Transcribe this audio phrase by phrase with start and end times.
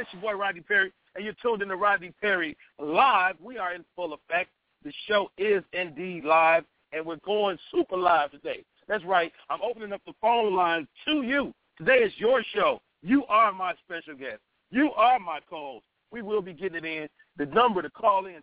[0.00, 3.36] it's your boy Rodney Perry, and you're tuned in to Rodney Perry Live.
[3.40, 4.50] We are in full effect.
[4.82, 8.64] The show is indeed live, and we're going super live today.
[8.88, 9.30] That's right.
[9.50, 11.52] I'm opening up the phone lines to you.
[11.76, 12.80] Today is your show.
[13.02, 14.40] You are my special guest.
[14.70, 15.84] You are my co-host.
[16.10, 17.08] We will be getting it in.
[17.36, 18.42] The number to call in,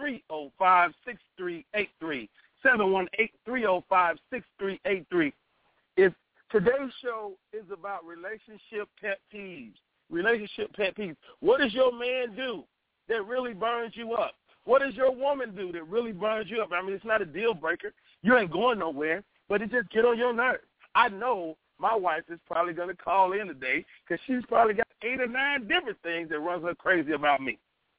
[0.00, 2.28] 718-305-6383.
[2.64, 5.32] 718-305-6383.
[5.96, 6.12] If
[6.50, 9.74] today's show is about relationship pet peeves,
[10.10, 11.16] relationship pet peeves.
[11.40, 12.64] What does your man do
[13.08, 14.34] that really burns you up?
[14.64, 16.70] What does your woman do that really burns you up?
[16.72, 17.92] I mean, it's not a deal breaker.
[18.22, 20.64] You ain't going nowhere, but it just get on your nerves.
[20.94, 24.86] I know my wife is probably going to call in today because she's probably got
[25.02, 27.58] eight or nine different things that runs her crazy about me.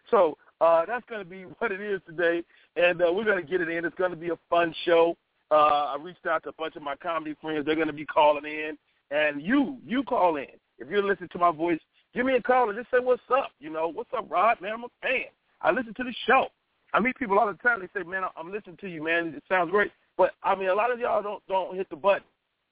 [0.09, 2.43] So uh, that's going to be what it is today,
[2.75, 3.85] and uh, we're going to get it in.
[3.85, 5.15] It's going to be a fun show.
[5.51, 7.65] Uh, I reached out to a bunch of my comedy friends.
[7.65, 8.77] They're going to be calling in,
[9.11, 10.47] and you, you call in.
[10.79, 11.79] If you're listening to my voice,
[12.15, 13.51] give me a call and just say what's up.
[13.59, 14.61] You know, what's up, Rod?
[14.61, 15.25] Man, I'm a fan.
[15.61, 16.47] I listen to the show.
[16.93, 17.81] I meet people all the time.
[17.81, 19.33] They say, man, I'm listening to you, man.
[19.35, 19.91] It sounds great.
[20.17, 22.23] But I mean, a lot of y'all don't don't hit the button.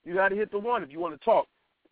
[0.06, 1.48] You got to hit the one if you want to talk.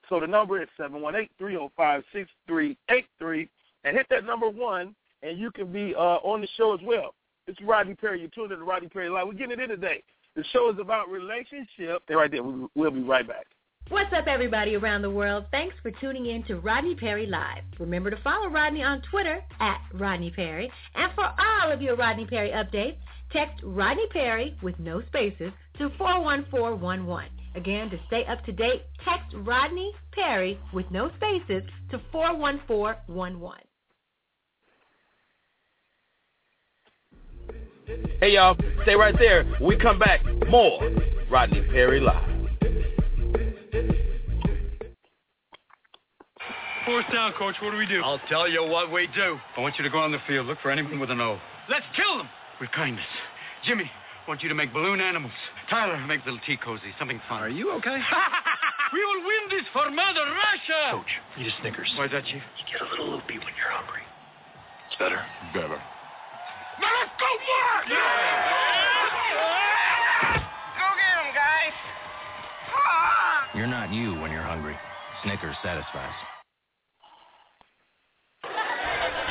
[0.09, 3.49] So the number is seven one eight three zero five six three eight three,
[3.83, 7.13] and hit that number one, and you can be uh, on the show as well.
[7.47, 8.19] It's Rodney Perry.
[8.19, 9.27] You're tuned in to Rodney Perry Live.
[9.27, 10.03] We're getting it in today.
[10.35, 12.03] The show is about relationship.
[12.07, 12.43] They're right there.
[12.43, 13.47] We'll be right back.
[13.89, 15.45] What's up, everybody around the world?
[15.51, 17.63] Thanks for tuning in to Rodney Perry Live.
[17.79, 20.71] Remember to follow Rodney on Twitter at Rodney Perry.
[20.95, 22.97] And for all of your Rodney Perry updates,
[23.33, 27.29] text Rodney Perry with no spaces to 41411.
[27.55, 33.59] Again, to stay up to date, text Rodney Perry with no spaces to 41411.
[38.21, 39.45] Hey, y'all, stay right there.
[39.59, 40.79] We come back, more
[41.29, 42.30] Rodney Perry Live.
[46.85, 47.55] Fourth down, coach.
[47.61, 48.01] What do we do?
[48.01, 49.37] I'll tell you what we do.
[49.55, 50.47] I want you to go on the field.
[50.47, 51.37] Look for anyone with an O.
[51.69, 52.27] Let's kill them.
[52.59, 53.05] With kindness.
[53.63, 55.33] Jimmy, I want you to make balloon animals.
[55.69, 56.93] Tyler, make little tea cozy.
[56.97, 57.43] Something fun.
[57.43, 57.97] Are you okay?
[58.93, 60.91] we will win this for Mother Russia.
[60.91, 61.93] Coach, eat a Snickers.
[61.97, 62.41] Why is that, Chief?
[62.41, 64.01] You get a little loopy when you're hungry.
[64.89, 65.21] It's better.
[65.53, 65.77] Better.
[66.81, 67.85] Now let's go, Mark!
[67.89, 68.01] Yeah!
[70.81, 71.77] Go get him, guys.
[72.73, 73.53] Ah!
[73.53, 74.75] You're not you when you're hungry.
[75.23, 76.30] Snickers satisfies.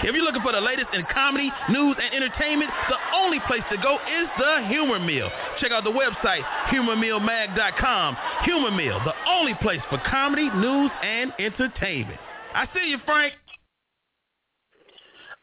[0.02, 3.76] If you're looking for the latest in comedy, news, and entertainment, the only place to
[3.76, 5.28] go is the Humor Mill.
[5.60, 8.16] Check out the website, humormillmag.com.
[8.44, 12.18] Humor Mill, the only place for comedy, news, and entertainment.
[12.54, 13.34] I see you, Frank.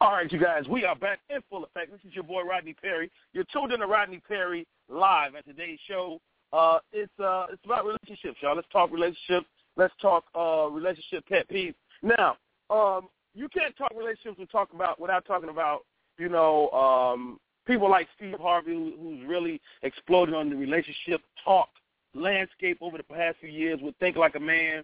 [0.01, 1.91] All right, you guys, we are back in full effect.
[1.91, 3.12] This is your boy Rodney Perry.
[3.34, 6.19] You're tuned in to Rodney Perry live at today's show.
[6.51, 8.56] Uh, it's uh, it's about relationships, y'all.
[8.56, 9.47] Let's talk relationships.
[9.75, 11.75] Let's talk uh, relationship pet peeves.
[12.01, 12.38] Now,
[12.69, 15.81] um, you can't talk relationships and talk about without talking about
[16.17, 21.69] you know um, people like Steve Harvey, who, who's really exploded on the relationship talk
[22.15, 24.83] landscape over the past few years with Think Like a Man,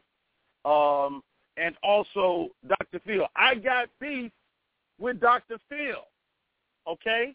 [0.66, 1.24] um,
[1.58, 3.00] and also Dr.
[3.06, 3.25] Phil.
[3.36, 4.31] I got beef
[5.00, 5.58] with Dr.
[5.68, 6.06] Phil.
[6.88, 7.34] Okay,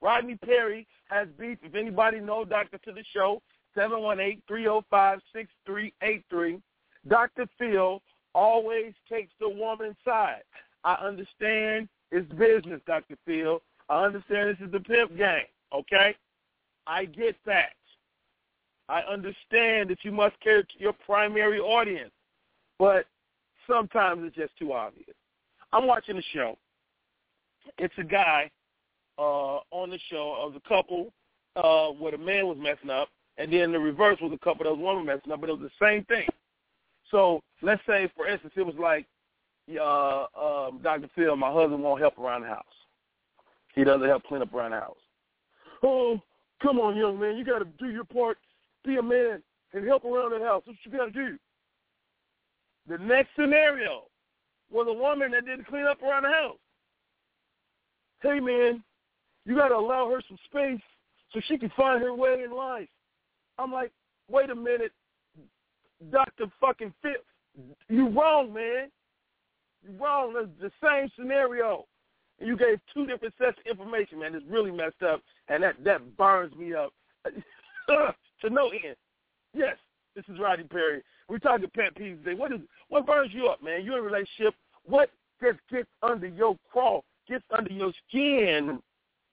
[0.00, 1.58] Rodney Perry has beef.
[1.62, 2.78] If anybody knows Dr.
[2.78, 3.40] to the show,
[3.74, 6.60] seven one eight three zero five six three eight three.
[7.08, 7.46] Dr.
[7.56, 8.02] Phil
[8.36, 10.42] always takes the woman's side.
[10.84, 13.16] I understand it's business, Dr.
[13.24, 13.62] Phil.
[13.88, 16.14] I understand this is the pimp game, okay?
[16.86, 17.72] I get that.
[18.88, 22.12] I understand that you must care to your primary audience,
[22.78, 23.06] but
[23.66, 25.16] sometimes it's just too obvious.
[25.72, 26.56] I'm watching the show.
[27.78, 28.50] It's a guy
[29.18, 31.12] uh, on the show of the couple
[31.56, 33.08] uh, where the man was messing up,
[33.38, 35.68] and then the reverse was a couple that was woman messing up, but it was
[35.68, 36.28] the same thing.
[37.10, 39.06] So let's say, for instance, it was like,
[39.80, 41.08] uh, um, Dr.
[41.14, 42.64] Phil, my husband won't help around the house.
[43.74, 44.96] He doesn't help clean up around the house.
[45.82, 46.20] Oh,
[46.62, 48.38] come on, young man, you got to do your part.
[48.84, 49.42] Be a man
[49.72, 50.62] and help around the house.
[50.66, 51.38] That's what you got to do.
[52.88, 54.04] The next scenario
[54.70, 56.58] was a woman that didn't clean up around the house.
[58.22, 58.82] Hey, man,
[59.44, 60.80] you got to allow her some space
[61.32, 62.88] so she can find her way in life.
[63.58, 63.92] I'm like,
[64.28, 64.92] wait a minute,
[66.10, 66.46] Dr.
[66.60, 67.12] fucking Phil.
[67.88, 68.90] You wrong, man.
[69.82, 70.34] You wrong.
[70.34, 71.86] That's the same scenario.
[72.38, 74.34] And you gave two different sets of information, man.
[74.34, 76.92] It's really messed up, and that that burns me up
[77.88, 78.96] to no end.
[79.54, 79.76] Yes,
[80.14, 81.02] this is Rodney Perry.
[81.28, 82.34] We're talking pet peeves today.
[82.34, 83.84] What is what burns you up, man?
[83.84, 84.54] You're in a relationship.
[84.84, 85.10] What
[85.42, 88.80] just gets under your crawl, gets under your skin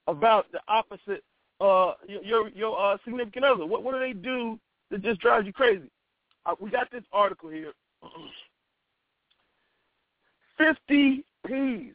[0.07, 1.23] about the opposite
[1.59, 3.65] uh your your uh significant other?
[3.65, 4.57] What what do they do
[4.91, 5.89] that just drives you crazy?
[6.45, 7.73] Uh, we got this article here
[10.57, 11.93] 50 P's.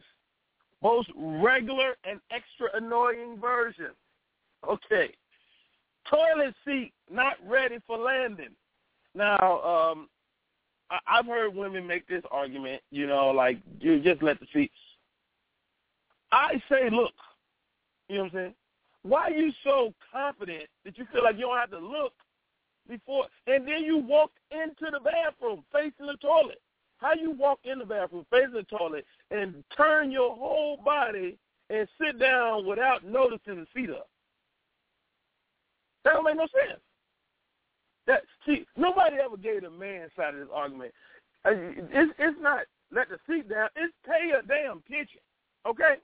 [0.82, 3.90] both regular and extra annoying version.
[4.68, 5.10] Okay.
[6.10, 8.54] Toilet seat not ready for landing.
[9.14, 10.08] Now, um,
[10.90, 14.72] I, I've heard women make this argument, you know, like you just let the seat.
[16.32, 17.12] I say, look,
[18.08, 18.54] you know what I'm saying?
[19.02, 22.12] Why are you so confident that you feel like you don't have to look
[22.88, 26.61] before, and then you walk into the bathroom facing the toilet?
[26.99, 31.38] How you walk in the bathroom facing the toilet and turn your whole body
[31.70, 34.08] and sit down without noticing the seat up?
[36.05, 36.81] That don't make no sense.
[38.06, 40.93] That see, nobody ever gave the man side of this argument.
[41.44, 43.69] Uh, it's it's not let the seat down.
[43.76, 45.20] It's pay a damn attention.
[45.67, 45.96] Okay,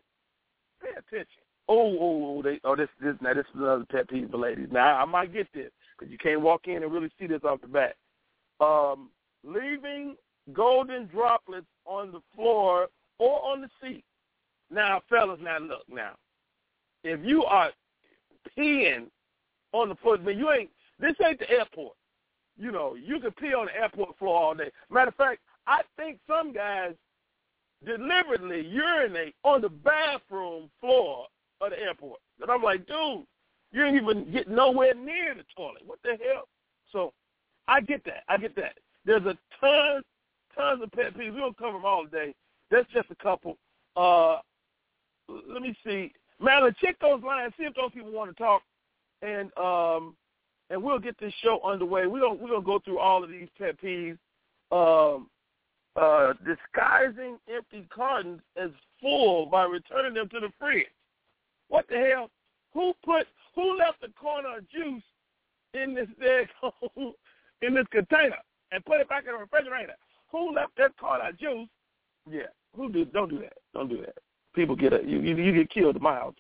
[0.82, 1.42] pay attention.
[1.66, 4.68] Oh, oh, oh, they, oh, this, this, now this is another pet peeve for ladies.
[4.70, 7.60] Now I might get this because you can't walk in and really see this off
[7.60, 7.96] the bat.
[8.60, 9.10] Um,
[9.44, 10.16] leaving
[10.52, 12.88] golden droplets on the floor
[13.18, 14.04] or on the seat.
[14.70, 16.12] Now, fellas, now look, now,
[17.02, 17.70] if you are
[18.56, 19.06] peeing
[19.72, 20.70] on the floor, but you ain't.
[21.00, 21.94] This ain't the airport.
[22.56, 24.70] You know, you can pee on the airport floor all day.
[24.90, 26.94] Matter of fact, I think some guys
[27.84, 31.26] deliberately urinate on the bathroom floor
[31.60, 32.20] of the airport.
[32.40, 33.24] And I'm like, dude,
[33.74, 35.82] you ain't even get nowhere near the toilet.
[35.84, 36.44] What the hell?
[36.92, 37.12] So
[37.66, 38.22] I get that.
[38.28, 38.74] I get that.
[39.04, 40.02] There's a ton,
[40.56, 41.34] tons of pet peeves.
[41.34, 42.34] We don't cover them all today.
[42.70, 43.58] That's just a couple.
[43.96, 44.38] Uh,
[45.28, 46.12] let me see.
[46.40, 47.52] Madeline, check those lines.
[47.58, 48.62] See if those people want to talk,
[49.22, 50.14] and um,
[50.70, 52.06] and we'll get this show underway.
[52.06, 54.18] We're gonna we're gonna go through all of these pet peeves.
[54.70, 55.28] Um,
[55.96, 60.86] uh, disguising empty cartons as full by returning them to the fridge.
[61.68, 62.30] What the hell?
[62.72, 65.02] Who put who left the corner of juice
[65.74, 66.08] in this
[67.62, 68.36] in this container
[68.72, 69.94] and put it back in the refrigerator?
[70.32, 71.68] Who left that corner of juice?
[72.28, 73.04] Yeah, who do?
[73.04, 73.54] Don't do that.
[73.72, 74.16] Don't do that.
[74.54, 76.34] People get a you you, you get killed at my house.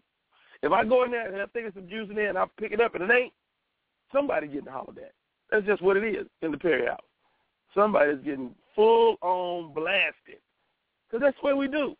[0.62, 2.46] If I go in there and I think there's some juice in there and I
[2.58, 3.32] pick it up and it ain't,
[4.12, 5.12] somebody getting hollered at.
[5.50, 7.00] That's just what it is in the Perry house.
[7.74, 10.40] Somebody's getting full on blasted.
[11.06, 11.94] Because that's what we do.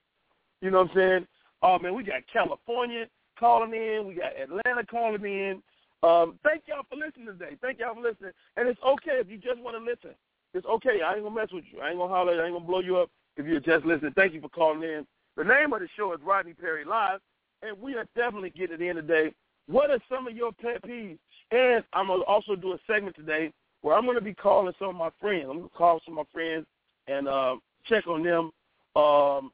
[0.62, 1.26] You know what I'm saying?
[1.62, 3.06] Oh, man, we got California
[3.38, 4.06] calling in.
[4.06, 5.62] We got Atlanta calling in.
[6.02, 7.56] Um, thank y'all for listening today.
[7.62, 8.32] Thank y'all for listening.
[8.56, 10.14] And it's okay if you just want to listen.
[10.52, 11.00] It's okay.
[11.04, 11.81] I ain't to mess with you.
[11.81, 12.40] I ain't to holler.
[12.40, 14.12] I ain't to blow you up if you're just listening.
[14.14, 15.06] Thank you for calling in.
[15.36, 17.20] The name of the show is Rodney Perry Live,
[17.62, 19.34] and we are definitely getting at the end of the day.
[19.66, 21.19] What are some of your pet peeves?
[21.50, 23.52] And I'm to also do a segment today
[23.82, 25.46] where I'm to be calling some of my friends.
[25.50, 26.66] I'm to call some of my friends
[27.08, 28.50] and uh, check on them.
[28.94, 29.50] Um,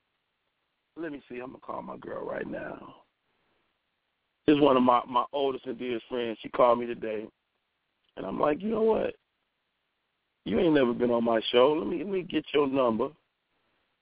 [0.96, 1.38] let me see.
[1.40, 2.96] I'm to call my girl right now.
[4.50, 6.36] Is one of my, my oldest and dearest friends.
[6.42, 7.24] She called me today.
[8.16, 9.14] And I'm like, you know what?
[10.44, 11.76] You ain't never been on my show.
[11.78, 13.10] Let me let me get your number.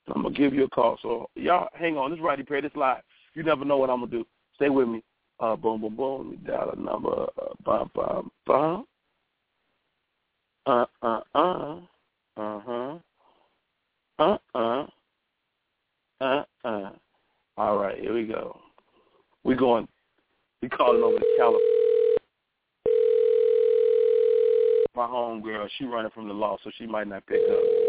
[0.06, 0.98] I'm gonna give you a call.
[1.02, 2.10] So y'all hang on.
[2.10, 2.62] This is Rodney Perry.
[2.62, 3.02] This live.
[3.34, 4.26] You never know what I'm gonna do.
[4.54, 5.02] Stay with me.
[5.38, 6.30] Uh, boom, boom, boom.
[6.30, 7.26] Let me dial a number.
[7.40, 8.86] Uh, bum, bum, bum.
[10.64, 11.80] Uh, uh, uh.
[12.36, 12.98] Uh huh.
[14.18, 14.86] Uh, uh.
[16.20, 16.90] Uh, uh.
[17.58, 18.00] All right.
[18.00, 18.58] Here we go.
[19.44, 19.86] We going.
[20.62, 21.66] We calling over to California.
[24.96, 25.68] My home girl.
[25.78, 27.88] She running from the law, so she might not pick up.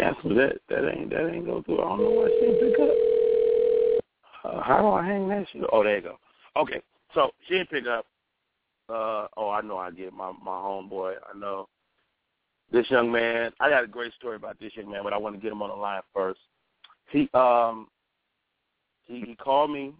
[0.00, 0.58] cancel that.
[0.68, 1.80] That that ain't go through.
[1.80, 2.90] I don't know why she didn't pick up.
[4.44, 5.62] Uh, how do I hang that shit?
[5.72, 6.18] Oh, there you go.
[6.56, 6.82] Okay,
[7.14, 8.06] so she didn't pick up.
[8.88, 11.14] Uh, oh, I know I get my my homeboy.
[11.32, 11.68] I know
[12.72, 13.52] this young man.
[13.60, 15.62] I got a great story about this young man, but I want to get him
[15.62, 16.40] on the line first.
[17.10, 17.88] He um
[19.04, 19.92] he, he called me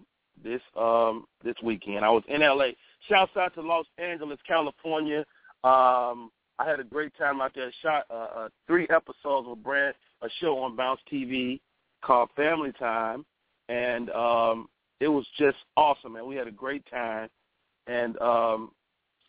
[0.42, 2.04] this um this weekend.
[2.04, 2.70] I was in LA.
[3.08, 5.24] Shouts out to Los Angeles, California.
[5.64, 7.72] Um I had a great time out there.
[7.82, 11.60] Shot uh, uh, three episodes with a brand a show on Bounce TV
[12.02, 13.24] called Family Time,
[13.68, 14.68] and um,
[15.00, 16.16] it was just awesome.
[16.16, 17.28] And we had a great time.
[17.86, 18.70] And um,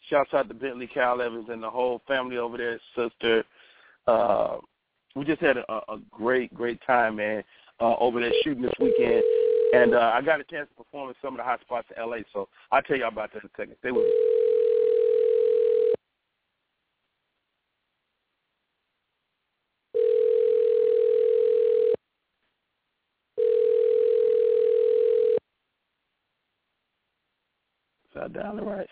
[0.10, 3.44] shouts out to Bentley Kyle Evans and the whole family over there, sister.
[4.08, 4.58] Uh,
[5.16, 7.44] we just had a, a great, great time, man,
[7.80, 9.24] uh, over there shooting this weekend.
[9.74, 12.04] And uh, I got a chance to perform in some of the hot spots in
[12.04, 13.76] LA, so I'll tell you all about that in a second.
[13.80, 14.31] Stay with me.
[28.42, 28.88] Sound it right.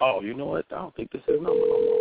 [0.00, 0.66] Oh, you know what?
[0.70, 2.00] I don't think this is number no more.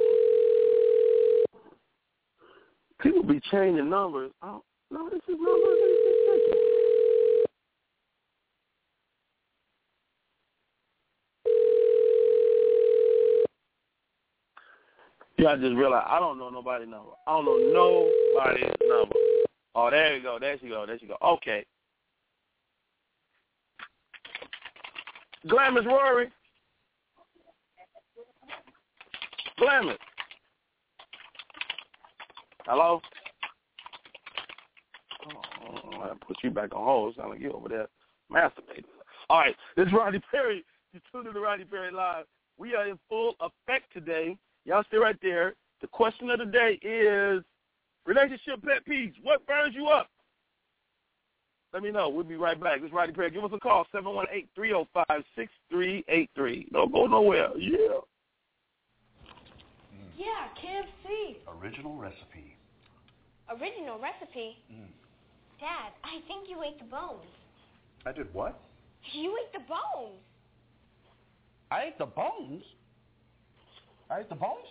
[2.99, 4.31] People be changing numbers.
[4.41, 5.73] Don't, no, this is number.
[15.37, 17.11] Yeah, I just realized I don't know nobody's number.
[17.25, 19.15] I don't know nobody's number.
[19.79, 20.39] Oh, there you go.
[20.41, 20.87] There you go.
[20.87, 21.17] There you go.
[21.23, 21.63] Okay.
[25.47, 26.31] Glamorous Rory.
[29.59, 29.99] Glamorous.
[32.65, 32.99] Hello?
[35.27, 37.15] Oh, I put you back on hold.
[37.15, 37.87] Sound like you over there
[38.31, 38.83] masturbating.
[39.29, 40.65] All right, this is Rodney Perry.
[40.91, 42.25] You tuned in to Rodney Perry Live.
[42.57, 44.37] We are in full effect today.
[44.65, 45.53] Y'all stay right there.
[45.81, 47.43] The question of the day is
[48.07, 49.13] relationship pet peeves.
[49.21, 50.09] What burns you up?
[51.73, 52.07] Let me know.
[52.09, 52.81] We'll be right back.
[52.81, 53.29] This is Rodney Perry.
[53.29, 56.71] Give us a call, 718-305-6383.
[56.71, 57.55] Don't go nowhere.
[57.57, 57.99] Yeah.
[60.17, 61.35] Yeah, KFC.
[61.61, 62.57] Original recipe.
[63.51, 64.57] Original recipe?
[64.71, 64.87] Mm.
[65.59, 67.27] Dad, I think you ate the bones.
[68.05, 68.59] I did what?
[69.13, 70.21] You ate the bones.
[71.69, 72.63] I ate the bones?
[74.09, 74.65] I ate the bones?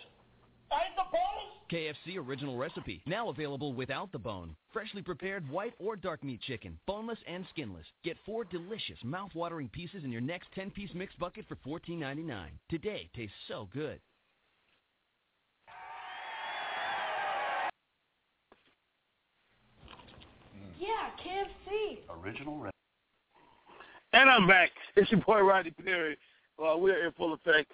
[0.71, 1.57] I the bones?
[1.71, 4.55] KFC Original Recipe, now available without the bone.
[4.71, 7.85] Freshly prepared white or dark meat chicken, boneless and skinless.
[8.03, 12.45] Get four delicious, mouth-watering pieces in your next 10-piece mixed bucket for $14.99.
[12.69, 13.99] Today tastes so good.
[20.79, 21.97] Yeah, KFC.
[22.23, 22.73] Original recipe.
[24.13, 24.71] And I'm back.
[24.95, 26.17] It's your boy Rodney Perry.
[26.57, 27.71] Well, we're in full effect.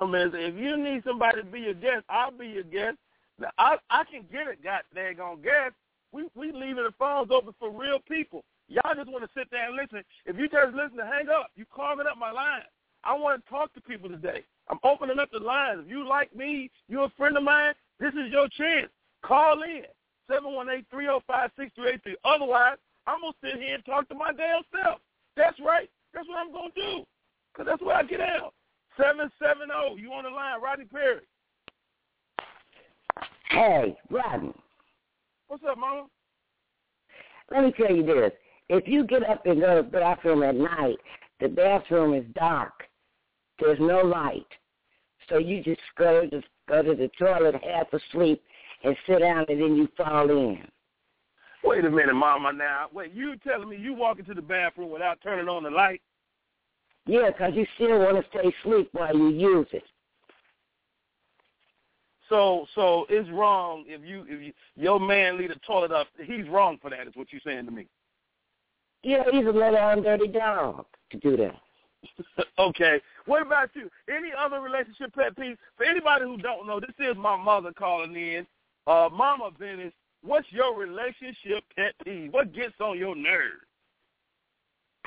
[0.00, 2.96] I if you need somebody to be your guest, I'll be your guest.
[3.38, 5.74] Now, I I can get it, god daggone guest.
[6.12, 8.44] We we leaving the phones open for real people.
[8.68, 10.04] Y'all just want to sit there and listen.
[10.26, 12.62] If you just listen to hang up, you carving up my line.
[13.04, 14.44] I want to talk to people today.
[14.68, 15.80] I'm opening up the lines.
[15.84, 18.90] If you like me, you're a friend of mine, this is your chance.
[19.22, 19.84] Call in.
[20.30, 22.14] 718-305-6383.
[22.24, 22.76] Otherwise,
[23.06, 25.00] I'm going to sit here and talk to my damn self.
[25.36, 25.88] That's right.
[26.12, 27.04] That's what I'm going to do.
[27.52, 28.52] Because that's where I get out.
[28.98, 31.20] 770, you on the line, Rodney Perry.
[33.50, 34.52] Hey, Rodney.
[35.46, 36.06] What's up, Mama?
[37.50, 38.32] Let me tell you this.
[38.68, 40.96] If you get up and go to the bathroom at night,
[41.40, 42.72] the bathroom is dark.
[43.60, 44.46] There's no light.
[45.28, 48.42] So you just go to, go to the toilet half asleep
[48.82, 50.66] and sit down and then you fall in.
[51.64, 52.52] Wait a minute, Mama.
[52.52, 53.12] Now, wait.
[53.12, 56.02] You telling me you walk into the bathroom without turning on the light?
[57.08, 59.84] Yeah, 'cause you still want to stay asleep while you use it.
[62.28, 66.08] So, so it's wrong if you if you, your man leave the toilet up.
[66.22, 67.08] He's wrong for that.
[67.08, 67.86] Is what you're saying to me?
[69.02, 72.44] Yeah, he's a little undirty dog to do that.
[72.58, 73.00] okay.
[73.24, 73.88] What about you?
[74.14, 75.56] Any other relationship pet peeves?
[75.78, 78.46] For anybody who don't know, this is my mother calling in.
[78.86, 82.34] Uh, Mama Venice, what's your relationship pet peeve?
[82.34, 83.67] What gets on your nerves?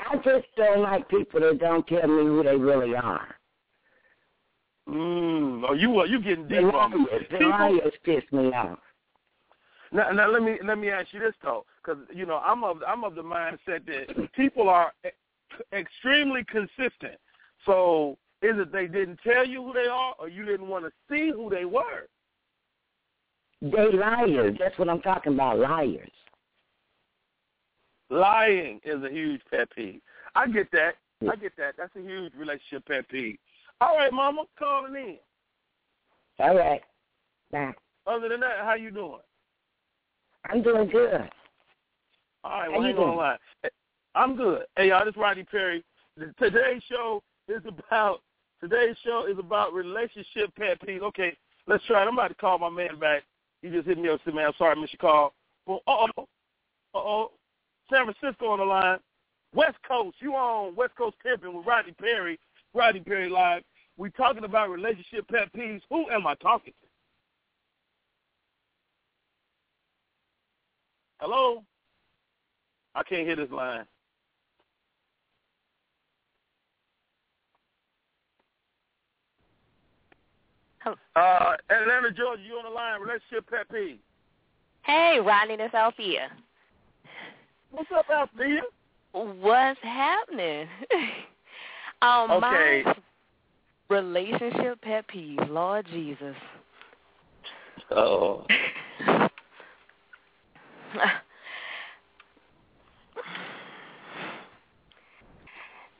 [0.09, 3.35] I just don't like people that don't tell me who they really are.
[4.89, 7.05] Mm, oh, you are you getting deep on me?
[7.09, 8.79] liars, the liars piss me off.
[9.91, 12.81] Now, now let me let me ask you this though, because you know I'm of
[12.87, 14.91] I'm of the mindset that people are
[15.71, 17.19] extremely consistent.
[17.65, 20.91] So is it they didn't tell you who they are, or you didn't want to
[21.09, 22.07] see who they were?
[23.61, 24.57] They liars.
[24.59, 26.09] That's what I'm talking about, liars.
[28.11, 30.01] Lying is a huge pet peeve.
[30.35, 30.95] I get that.
[31.29, 31.75] I get that.
[31.77, 33.37] That's a huge relationship pet peeve.
[33.79, 35.17] All right, Mama, calling in.
[36.39, 36.81] All right.
[37.51, 37.73] Bye.
[38.05, 39.19] Other than that, how you doing?
[40.49, 41.29] I'm doing good.
[42.43, 43.37] All right, well, you hang on line.
[44.15, 44.63] I'm good.
[44.75, 45.83] Hey, y'all, this is Rodney Perry.
[46.37, 48.21] Today's show is about
[48.61, 51.01] today's show is about relationship pet peeves.
[51.01, 51.37] Okay,
[51.67, 52.07] let's try it.
[52.07, 53.23] I'm about to call my man back.
[53.61, 54.19] He just hit me up.
[54.25, 55.33] Said, "Man, I'm sorry, I missed your call."
[55.65, 56.27] Well, uh oh,
[56.95, 57.31] uh oh,
[57.91, 58.99] San Francisco on the line.
[59.53, 62.39] West Coast, you on West Coast pimping with Rodney Perry.
[62.73, 63.63] Rodney Perry live.
[63.97, 65.81] We talking about relationship pet peeves.
[65.89, 66.87] Who am I talking to?
[71.19, 71.63] Hello.
[72.95, 73.85] I can't hear this line.
[80.83, 82.99] Uh, Atlanta, Georgia, you on the line?
[83.01, 83.99] Relationship pet peeve.
[84.83, 86.31] Hey, Rodney, this Althea.
[87.71, 88.61] What's up, Althea?
[89.13, 90.67] What's happening?
[92.01, 92.83] um, okay.
[92.85, 92.95] My
[93.89, 96.35] relationship pet peeve, Lord Jesus.
[97.91, 98.45] Oh.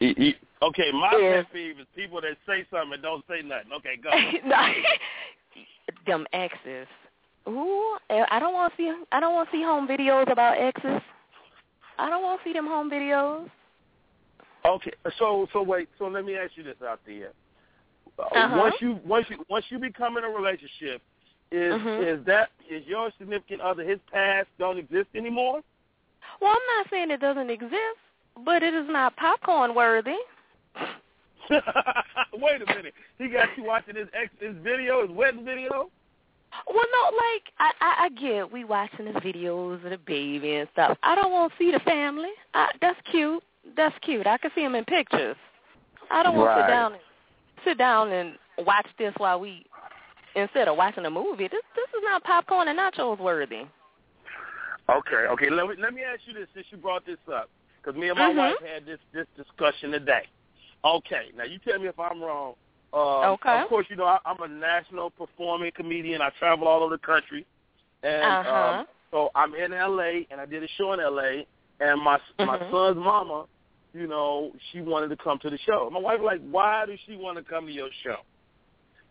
[0.01, 1.43] okay, my yeah.
[1.43, 3.71] pet peeve is people that say something and don't say nothing.
[3.77, 4.09] Okay, go.
[6.07, 6.87] Them exes.
[7.47, 8.93] Ooh, I don't want to see.
[9.11, 11.01] I don't want to see home videos about exes.
[12.01, 13.47] I don't want to see them home videos.
[14.65, 17.31] Okay, so so wait, so let me ask you this out there.
[18.17, 18.57] Uh, Uh-huh.
[18.59, 21.01] Once you once you once you become in a relationship,
[21.51, 22.03] is Mhm.
[22.07, 25.61] is that is your significant other his past don't exist anymore?
[26.39, 27.99] Well, I'm not saying it doesn't exist,
[28.37, 30.17] but it is not popcorn worthy.
[32.33, 35.91] wait a minute, he got you watching his ex his video, his wedding video.
[36.67, 40.69] Well, no, like I, I, I get we watching the videos of the baby and
[40.73, 40.97] stuff.
[41.03, 42.29] I don't want to see the family.
[42.53, 43.43] I, that's cute.
[43.75, 44.27] That's cute.
[44.27, 45.35] I can see them in pictures.
[46.09, 47.01] I don't want to sit down and
[47.63, 49.65] sit down and watch this while we
[50.35, 51.47] instead of watching a movie.
[51.47, 53.63] This this is not popcorn and nachos worthy.
[54.89, 55.49] Okay, okay.
[55.49, 57.49] Let me let me ask you this since you brought this up,
[57.81, 58.37] because me and my Mhm.
[58.37, 60.27] wife had this this discussion today.
[60.83, 62.55] Okay, now you tell me if I'm wrong.
[62.93, 63.61] Uh, Okay.
[63.61, 66.21] Of course, you know I, I'm a national performing comedian.
[66.21, 67.45] I travel all over the country,
[68.03, 68.79] and Uh-huh.
[68.79, 70.27] um, so I'm in L.A.
[70.31, 71.45] and I did a show in L.A.
[71.79, 72.71] And my my Mhm.
[72.71, 73.45] son's mama,
[73.93, 75.89] you know, she wanted to come to the show.
[75.89, 78.17] My wife was like, why does she want to come to your show?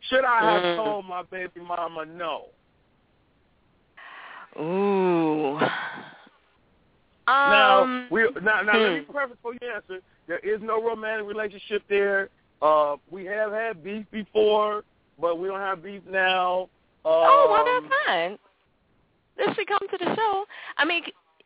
[0.09, 0.77] Should I have Mm.
[0.77, 2.47] told my baby mama no?
[4.59, 5.59] Ooh.
[7.27, 9.13] Now, Um, we now, now let me hmm.
[9.13, 10.01] preface for your answer.
[10.27, 12.29] There is no romantic relationship there.
[12.63, 14.85] Uh, we have had beef before,
[15.21, 16.63] but we don't have beef now.
[17.05, 18.39] Um, oh, well, that's fine.
[19.39, 20.45] If she come to the show,
[20.77, 21.03] I mean,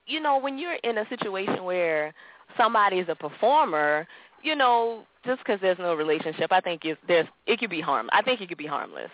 [0.07, 2.13] you know, when you're in a situation where
[2.57, 4.07] somebody is a performer,
[4.43, 8.09] you know, just because there's no relationship, I think it's, there's it could be harm.
[8.13, 9.11] I think it could be harmless.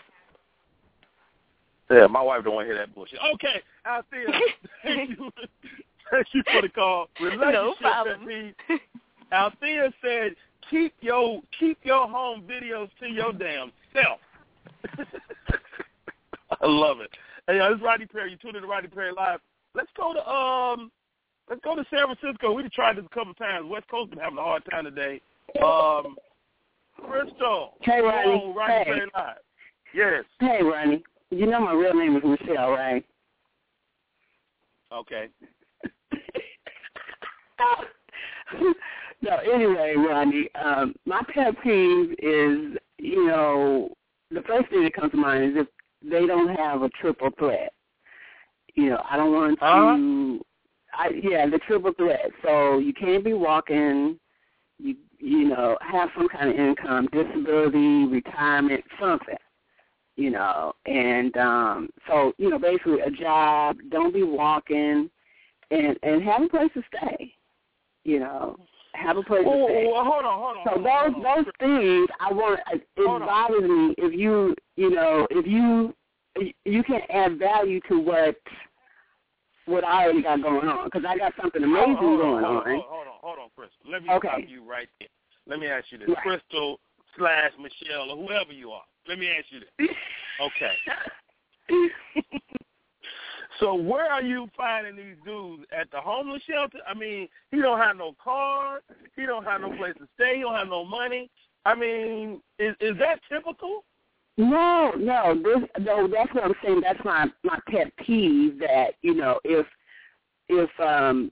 [1.90, 3.18] Yeah, my wife don't want to hear that bullshit.
[3.34, 4.26] Okay, I Althea,
[4.82, 5.30] thank you,
[6.10, 7.08] thank you for the call.
[7.20, 8.54] Relationship No problem.
[9.32, 10.34] Althea said,
[10.70, 14.20] keep your keep your home videos to your damn self.
[16.62, 17.10] I love it.
[17.46, 18.30] Hey, this is Rodney Perry.
[18.30, 19.40] You tuned in to Rodney Perry Live.
[19.74, 20.90] Let's go to um,
[21.48, 22.52] let's go to San Francisco.
[22.52, 23.66] We've tried this a couple times.
[23.68, 25.20] West Coast been having a hard time today.
[25.62, 26.16] Um,
[26.96, 27.74] Crystal.
[27.80, 28.32] Hey, Rodney.
[28.32, 28.84] on, Rodney Hey.
[28.84, 29.36] Perry Live.
[29.94, 30.24] Yes.
[30.38, 31.02] Hey, Ronnie.
[31.30, 33.04] You know my real name is Michelle, right?
[34.92, 35.28] Okay.
[39.22, 43.90] no, anyway, Ronnie, um, my pet peeve is, you know,
[44.30, 45.66] the first thing that comes to mind is if
[46.02, 47.72] they don't have a triple threat.
[48.74, 50.44] You know, I don't want to, Uh-huh.
[50.92, 52.30] I, yeah, the triple threat.
[52.42, 54.18] So you can't be walking,
[54.78, 59.36] you, you know, have some kind of income, disability, retirement, something.
[60.16, 65.08] You know, and um so, you know, basically a job, don't be walking
[65.70, 67.32] and and have a place to stay.
[68.04, 68.58] You know,
[68.94, 69.86] have a place Oh, to stay.
[69.92, 70.64] oh, hold on, hold on.
[70.64, 71.44] So hold on, those on.
[71.44, 72.60] those things I want.
[72.72, 73.28] It Hold on.
[73.28, 75.94] bothers me if you you know if you
[76.64, 78.36] you can't add value to what
[79.66, 82.64] what I already got going on because I got something amazing hold, going hold, on.
[82.64, 83.90] Hold, hold, hold on, hold on, Crystal.
[83.90, 84.28] Let me Okay.
[84.28, 85.08] stop you right there.
[85.46, 86.18] Let me ask you this, Right.
[86.22, 86.80] Crystal
[87.16, 88.84] slash Michelle or whoever you are.
[89.08, 89.88] Let me ask you this.
[90.40, 90.72] Okay.
[93.60, 96.78] so where are you finding these dudes at the homeless shelter?
[96.88, 98.80] I mean, he don't have no car.
[99.14, 100.36] He don't have no place to stay.
[100.36, 101.30] He don't have no money.
[101.64, 103.84] I mean, is is that typical?
[104.38, 106.08] No, no, this no.
[106.08, 106.80] That's what I'm saying.
[106.80, 108.58] That's my my pet peeve.
[108.60, 109.66] That you know, if
[110.48, 111.30] if um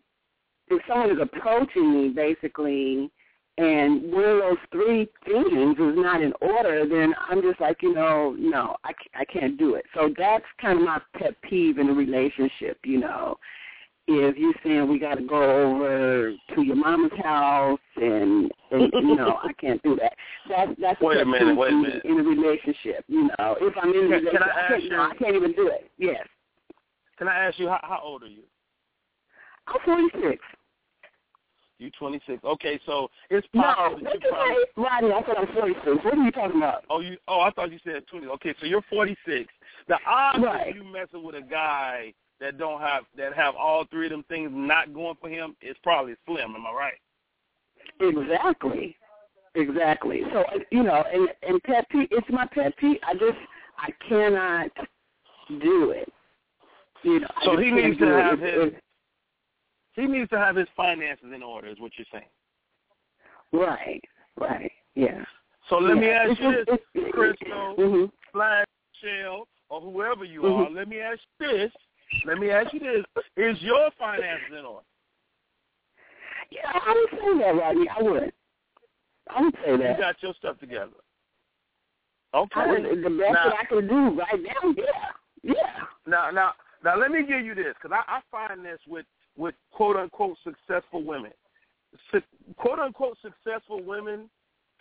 [0.68, 3.10] if someone is approaching me basically,
[3.58, 7.92] and one of those three things is not in order, then I'm just like, you
[7.92, 9.84] know, no, I I can't do it.
[9.94, 12.78] So that's kind of my pet peeve in a relationship.
[12.84, 13.36] You know,
[14.06, 19.16] if you're saying we got to go over to your mama's house and, and you
[19.16, 20.14] know, I can't do that.
[20.48, 22.04] That's that's Wait a pet minute, peeve wait a in- minute.
[22.04, 23.04] in a relationship.
[23.08, 25.14] You know, if I'm in a Can- can relationship, I I, can't, you know, I
[25.16, 25.90] can't even do it.
[25.98, 26.26] Yes,
[27.18, 28.42] Can I ask you how, how old are you?
[29.66, 30.42] I'm 46.
[31.78, 32.42] You 26.
[32.44, 35.12] Okay, so it's No, possible that what you you probably say, Rodney?
[35.12, 36.04] I said I'm 46.
[36.04, 36.84] What are you talking about?
[36.90, 37.16] Oh, you.
[37.28, 38.26] Oh, I thought you said twenty.
[38.26, 39.52] Okay, so you're forty six.
[39.86, 40.70] The odds Right.
[40.70, 44.24] of you messing with a guy that don't have that have all three of them
[44.28, 46.54] things not going for him is probably slim.
[46.56, 47.00] Am I right?
[48.00, 48.96] Exactly.
[49.54, 50.22] Exactly.
[50.32, 52.98] So you know, and and pet peeve, it's my pet peeve.
[53.06, 53.38] I just
[53.78, 54.70] I cannot
[55.60, 56.12] do it.
[57.04, 58.82] You know, So he needs to have It- his-
[59.98, 61.66] He needs to have his finances in order.
[61.68, 62.30] Is what you're saying.
[63.52, 64.02] right.
[64.36, 64.70] Right.
[64.94, 65.24] Yeah.
[65.68, 68.12] So let me ask you this, it's- Crystal, Mhm.
[68.32, 68.66] Flash,
[69.02, 70.66] Shell, or whoever you Mhm.
[70.66, 70.70] are.
[70.70, 71.72] Let me ask you this.
[72.24, 73.04] Let me ask you this:
[73.36, 74.86] Is your finances in order?
[76.50, 77.88] Yeah, I would say that, Rodney.
[77.88, 78.32] I would.
[79.28, 79.90] I would say that.
[79.96, 80.92] You got your stuff together.
[82.34, 82.60] Okay.
[82.60, 85.12] I the best now, that I can do right now, yeah.
[85.42, 85.84] Yeah.
[86.06, 89.06] Now, now, now, let me give you this because I, I find this with
[89.38, 91.30] with quote unquote successful women.
[92.12, 92.20] Su-
[92.56, 94.28] quote unquote successful women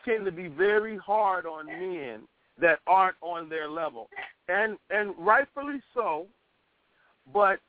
[0.03, 2.21] tend to be very hard on men
[2.59, 4.09] that aren't on their level,
[4.49, 6.25] and and rightfully so.
[7.33, 7.59] But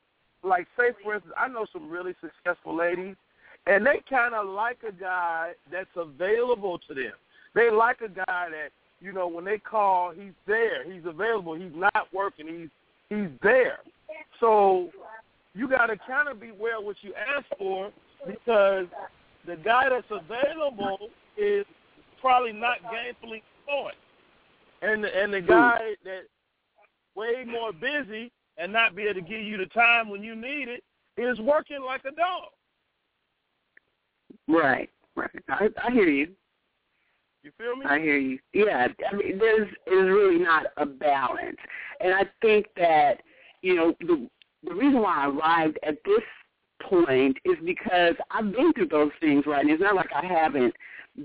[0.43, 3.15] like, say for instance, I know some really successful ladies,
[3.67, 7.13] and they kind of like a guy that's available to them.
[7.53, 11.75] They like a guy that you know when they call, he's there, he's available, he's
[11.75, 12.69] not working, he's
[13.09, 13.79] he's there.
[14.39, 14.89] So
[15.59, 17.91] you got to kind of beware what you ask for
[18.25, 18.85] because
[19.45, 21.65] the guy that's available is
[22.21, 23.93] probably not gainfully employed,
[24.81, 26.21] and and the guy that
[27.13, 30.69] way more busy and not be able to give you the time when you need
[30.69, 30.81] it
[31.17, 32.49] is working like a dog.
[34.47, 35.29] Right, right.
[35.49, 36.29] I, I hear you.
[37.43, 37.85] You feel me?
[37.85, 38.39] I hear you.
[38.53, 41.57] Yeah, I mean, there's is really not a balance,
[41.99, 43.15] and I think that
[43.61, 44.29] you know the
[44.63, 46.23] the reason why I arrived at this
[46.81, 49.61] point is because I've been through those things, right?
[49.61, 50.73] And it's not like I haven't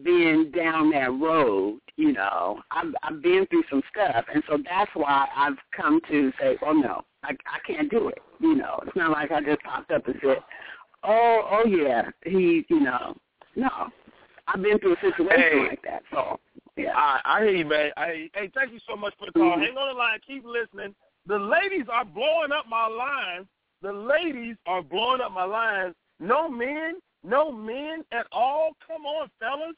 [0.02, 2.60] been down that road, you know.
[2.70, 6.72] I've I've been through some stuff, and so that's why I've come to say, oh
[6.72, 8.18] no, I I can't do it.
[8.40, 10.38] You know, it's not like I just popped up and said,
[11.04, 13.16] oh oh yeah, he, you know,
[13.56, 13.70] no.
[14.46, 15.66] I've been through a situation Hey.
[15.70, 16.38] like that, so
[16.76, 16.92] yeah.
[16.94, 17.92] I, I hear you, man.
[17.96, 19.56] I, hey, thank you so much for the call.
[19.56, 19.60] Mhm.
[19.60, 20.18] Hang on the line.
[20.26, 20.94] Keep listening.
[21.26, 23.46] The ladies are blowing up my lines.
[23.82, 25.94] The ladies are blowing up my lines.
[26.20, 28.72] No men, no men at all.
[28.86, 29.74] Come on, fellas.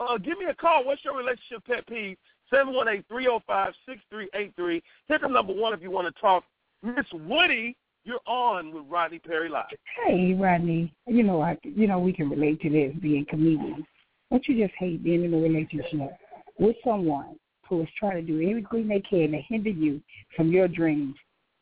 [0.00, 0.84] Uh, give me a call.
[0.84, 2.16] What's your relationship pet peeve?
[2.50, 4.82] Seven one eight three zero five six three eight three.
[5.08, 6.44] Hit the number one if you want to talk.
[6.82, 9.66] Miss Woody, you're on with Rodney Perry Live.
[10.04, 13.84] Hey, Rodney, you know, I, you know, we can relate to this being comedians.
[14.30, 16.12] Don't you just hate being in a relationship
[16.58, 17.36] with someone
[17.68, 20.00] who is trying to do everything they can to hinder you
[20.36, 21.14] from your dreams,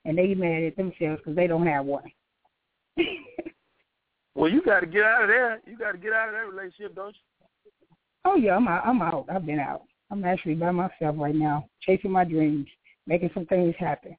[0.05, 2.11] and they mad at themselves because they don't have one?
[4.37, 5.61] Well, you got to get out of there.
[5.67, 7.47] You got to get out of that relationship, don't you?
[8.27, 8.87] Oh yeah, I'm out.
[8.87, 9.27] I'm out.
[9.33, 9.83] I've been out.
[10.11, 12.67] I'm actually by myself right now, chasing my dreams,
[13.07, 14.17] making some things happen.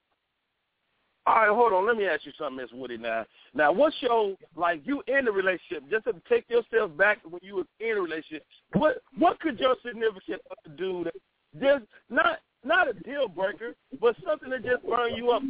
[1.27, 1.85] All right, hold on.
[1.85, 2.97] Let me ask you something, Miss Woody.
[2.97, 4.81] Now, now, what's your like?
[4.85, 5.83] You in the relationship?
[5.91, 8.43] Just to take yourself back when you was in a relationship.
[8.73, 11.13] What what could your significant other do that
[11.59, 15.43] just not not a deal breaker, but something that just burn you up?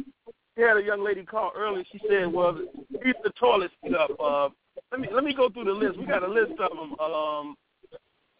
[0.56, 1.84] We had a young lady call earlier.
[1.92, 2.58] She said, "Well,
[3.04, 4.48] keep the toilet seat up." Uh,
[4.92, 5.98] let me let me go through the list.
[5.98, 6.98] We got a list of them.
[7.00, 7.56] Um,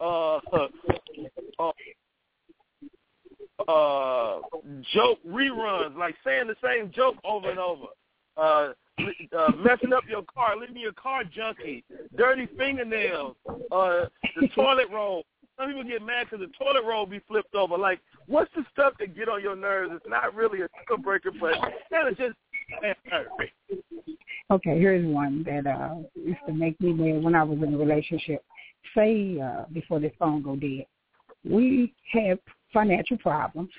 [0.01, 0.37] uh,
[1.59, 1.71] uh,
[3.67, 4.39] uh,
[4.93, 7.85] joke reruns, like saying the same joke over and over.
[8.37, 8.73] Uh,
[9.37, 11.83] uh, messing up your car, leaving your car junky,
[12.17, 13.35] dirty fingernails,
[13.71, 14.05] uh,
[14.39, 15.23] the toilet roll.
[15.59, 17.77] Some people get mad because the toilet roll be flipped over.
[17.77, 19.91] Like, what's the stuff that get on your nerves?
[19.93, 21.55] It's not really a deal breaker, but
[21.91, 22.35] kind of just
[24.51, 27.77] Okay, here's one that uh used to make me mad when I was in a
[27.77, 28.43] relationship.
[28.95, 30.85] Say uh before this phone go dead.
[31.43, 32.39] We have
[32.73, 33.69] financial problems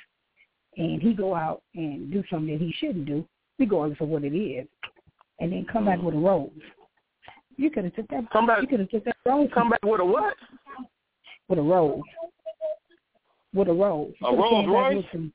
[0.77, 3.25] and he go out and do something that he shouldn't do,
[3.59, 4.67] regardless of what it is,
[5.39, 6.51] and then come back with a rose.
[7.57, 9.49] You could have took that come back you could have took that rose.
[9.55, 10.35] Come back with a what?
[11.51, 12.01] With a rose.
[13.53, 14.15] With a rose.
[14.23, 15.05] A Rolls Royce?
[15.11, 15.33] some-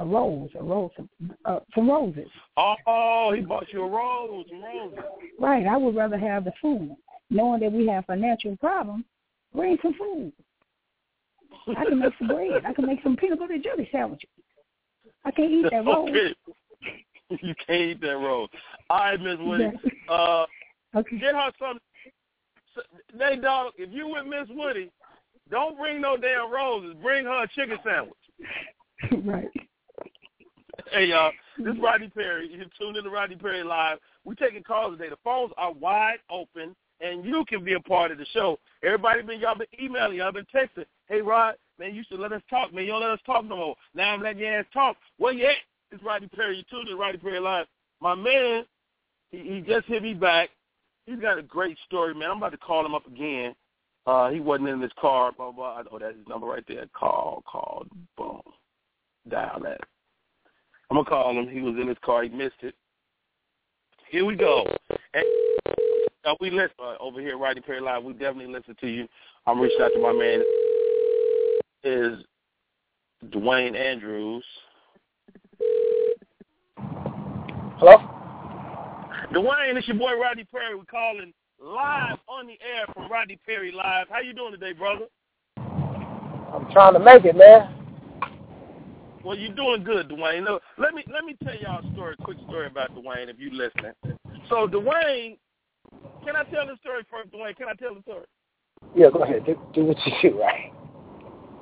[0.00, 1.08] a rose, a rose, some,
[1.44, 2.28] uh, some roses.
[2.56, 4.98] Oh, he bought you a rose, some roses.
[5.38, 5.66] Right.
[5.66, 6.96] I would rather have the food.
[7.30, 9.04] Knowing that we have financial problems,
[9.54, 10.32] bring some food.
[11.76, 12.64] I can make some bread.
[12.66, 14.30] I can make some peanut butter and jelly sandwiches.
[15.24, 16.08] I can't eat that roll.
[16.10, 16.34] Okay.
[17.42, 18.48] you can't eat that rose.
[18.90, 19.70] All right, Miss Woody.
[20.08, 20.44] Uh,
[20.94, 21.18] okay.
[21.18, 21.78] Get her some.
[23.18, 24.90] Hey, dog, if you with Miss Woody,
[25.50, 26.96] don't bring no damn roses.
[27.02, 29.24] Bring her a chicken sandwich.
[29.24, 29.50] right.
[30.90, 31.32] Hey, y'all.
[31.58, 32.50] This is Rodney Perry.
[32.52, 33.98] You're tuned in to Rodney Perry Live.
[34.24, 35.10] We're taking calls today.
[35.10, 38.58] The phones are wide open, and you can be a part of the show.
[38.82, 40.86] Everybody been y'all been emailing, y'all been texting.
[41.06, 42.84] Hey, Rod, man, you should let us talk, man.
[42.84, 43.76] You don't let us talk no more.
[43.94, 44.96] Now I'm letting your ass talk.
[45.18, 45.56] Where you at?
[45.92, 46.56] It's Rodney Perry.
[46.56, 47.66] You're tuned in to Rodney Perry Live.
[48.00, 48.64] My man,
[49.30, 50.50] he, he just hit me back.
[51.06, 52.30] He's got a great story, man.
[52.30, 53.54] I'm about to call him up again.
[54.06, 55.82] Uh, he wasn't in his car, blah, blah.
[55.90, 56.84] Oh, that's his number right there.
[56.94, 57.86] Call, call,
[58.16, 58.42] boom.
[59.28, 59.80] Dial that.
[60.90, 61.48] I'm going to call him.
[61.48, 62.22] He was in his car.
[62.22, 62.74] He missed it.
[64.10, 64.66] Here we go.
[65.14, 65.24] And,
[66.24, 68.04] uh, we listen uh, over here, Rodney Perry Live.
[68.04, 69.08] We definitely listen to you.
[69.46, 70.42] I'm reaching out to my man.
[71.82, 72.24] Is
[73.30, 74.44] Dwayne Andrews.
[77.78, 77.96] Hello?
[79.32, 80.74] Dwayne, it's your boy Rodney Perry.
[80.74, 81.32] We're calling
[81.64, 84.06] live on the air from Rodney Perry Live.
[84.10, 85.06] How you doing today, brother?
[85.56, 87.74] I'm trying to make it, man.
[89.24, 90.44] Well, you're doing good, Dwayne.
[90.44, 93.38] No, let me let me tell y'all a story, a quick story about Dwayne, if
[93.38, 93.92] you listening.
[94.50, 95.38] So Dwayne,
[96.24, 97.56] can I tell the story first, Dwayne?
[97.56, 98.26] Can I tell the story?
[98.94, 99.46] Yeah, go ahead.
[99.46, 100.70] Do, do what you do, right?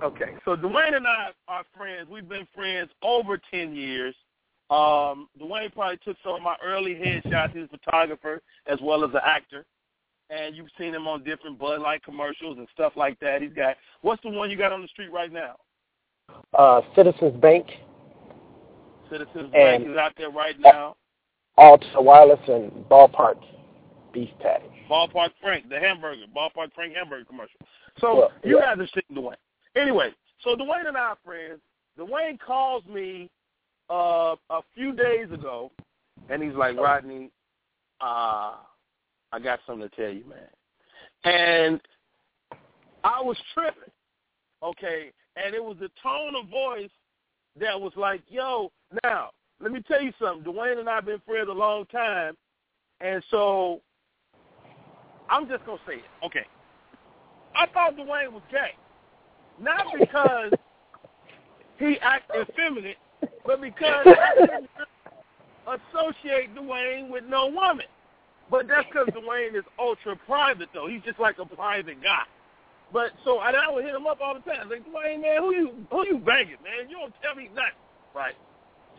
[0.02, 2.08] Okay, so Dwayne and I are friends.
[2.10, 4.16] We've been friends over ten years.
[4.68, 7.54] Um, Dwayne probably took some of my early headshots.
[7.54, 9.64] He's a photographer as well as an actor,
[10.32, 13.42] and you've seen him on different Bud Light commercials and stuff like that.
[13.42, 15.56] He's got what's the one you got on the street right now?
[16.54, 17.66] Uh, Citizens Bank,
[19.10, 20.96] Citizens And- Bank is out there right now.
[21.58, 23.36] Alltel Wireless, and Ballpark
[24.12, 24.64] Beef Patty.
[24.90, 27.60] Ballpark Frank, the hamburger, Ballpark Frank hamburger commercial.
[27.98, 28.70] So Well, you yeah.
[28.70, 29.36] have to see Dwayne.
[29.76, 31.60] Anyway, so Dwayne and I are friends.
[31.98, 33.30] Dwayne calls me
[33.90, 35.70] uh, a few days ago,
[36.30, 37.30] and he's like, Rodney,
[38.00, 38.54] uh,
[39.32, 40.48] I got something to tell you, man.
[41.24, 41.80] And
[43.02, 43.92] I was tripping,
[44.62, 45.10] okay?
[45.36, 46.90] And it was the tone of voice
[47.58, 48.70] that was like, yo,
[49.04, 50.52] now, let me tell you something.
[50.52, 52.36] Dwayne and I have been friends a long time,
[53.00, 53.80] and so
[55.30, 56.26] I'm just going to say it.
[56.26, 56.44] Okay.
[57.54, 58.72] I thought Dwayne was gay.
[59.60, 60.52] Not because
[61.78, 62.96] he acted effeminate,
[63.46, 64.70] but because I didn't
[65.66, 67.86] associate Dwayne with no woman.
[68.52, 70.86] But that's because Dwayne is ultra private, though.
[70.86, 72.24] He's just like a private guy.
[72.92, 74.68] But so and I would hit him up all the time.
[74.68, 76.90] Like, Dwayne, man, who you who you banging, man?
[76.90, 77.72] You don't tell me nothing,
[78.14, 78.34] right?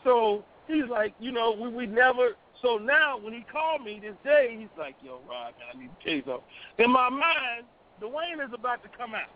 [0.04, 2.30] So he's like, you know, we we never.
[2.63, 5.92] So now when he called me this day, he's like, yo, Rod, man, I need
[6.00, 6.86] to tell you something.
[6.86, 7.66] In my mind,
[8.02, 9.30] Dwayne is about to come out.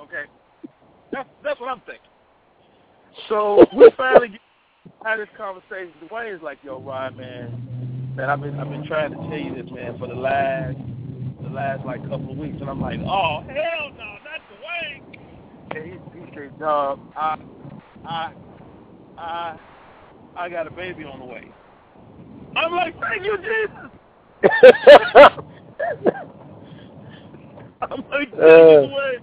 [0.00, 0.30] Okay,
[1.10, 2.06] that's that's what I'm thinking.
[3.28, 4.38] So we finally
[5.04, 5.92] had this conversation.
[6.08, 7.89] Dwayne's like, yo, Rod, man,
[8.20, 10.76] man, I've been I've been trying to tell you this, man, for the last
[11.42, 15.02] the last like couple of weeks, and I'm like, oh hell no, not Dwayne.
[15.74, 17.38] And he he said, dog, I
[18.04, 18.32] I
[19.16, 19.58] I
[20.36, 21.50] I got a baby on the way.
[22.56, 23.70] I'm like, thank you, Jesus.
[27.82, 29.22] I'm like, thank Uh, you, Dwayne.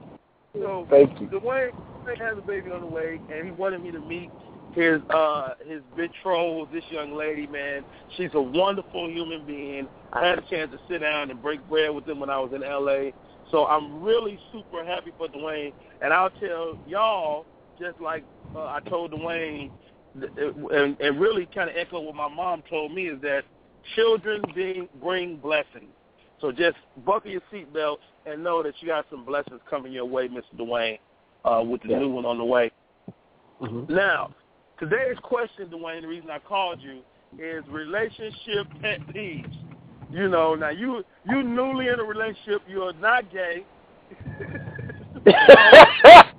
[0.55, 1.27] So Thank you.
[1.27, 1.71] Dwayne
[2.19, 4.31] has a baby on the way, and he wanted me to meet
[4.71, 7.85] his uh his betrothed, this young lady, man.
[8.15, 9.89] She's a wonderful human being.
[10.13, 12.51] I had a chance to sit down and break bread with him when I was
[12.53, 13.11] in LA.
[13.51, 17.45] So I'm really super happy for Dwayne, and I'll tell y'all
[17.79, 18.23] just like
[18.55, 19.71] uh, I told Dwayne,
[20.15, 23.43] and, and really kind of echo what my mom told me is that
[23.95, 25.93] children being, bring blessings.
[26.39, 30.27] So just buckle your seatbelt and know that you got some blessings coming your way,
[30.27, 30.43] Mr.
[30.57, 30.99] Dwayne,
[31.45, 31.99] uh, with the Yeah.
[31.99, 32.71] new one on the way.
[33.61, 33.89] Mhm.
[33.89, 34.31] Now,
[34.79, 37.01] today's question, Dwayne, the reason I called you
[37.37, 39.53] is relationship pet peeves.
[40.09, 43.65] You know, now you you newly in a relationship, you are not gay.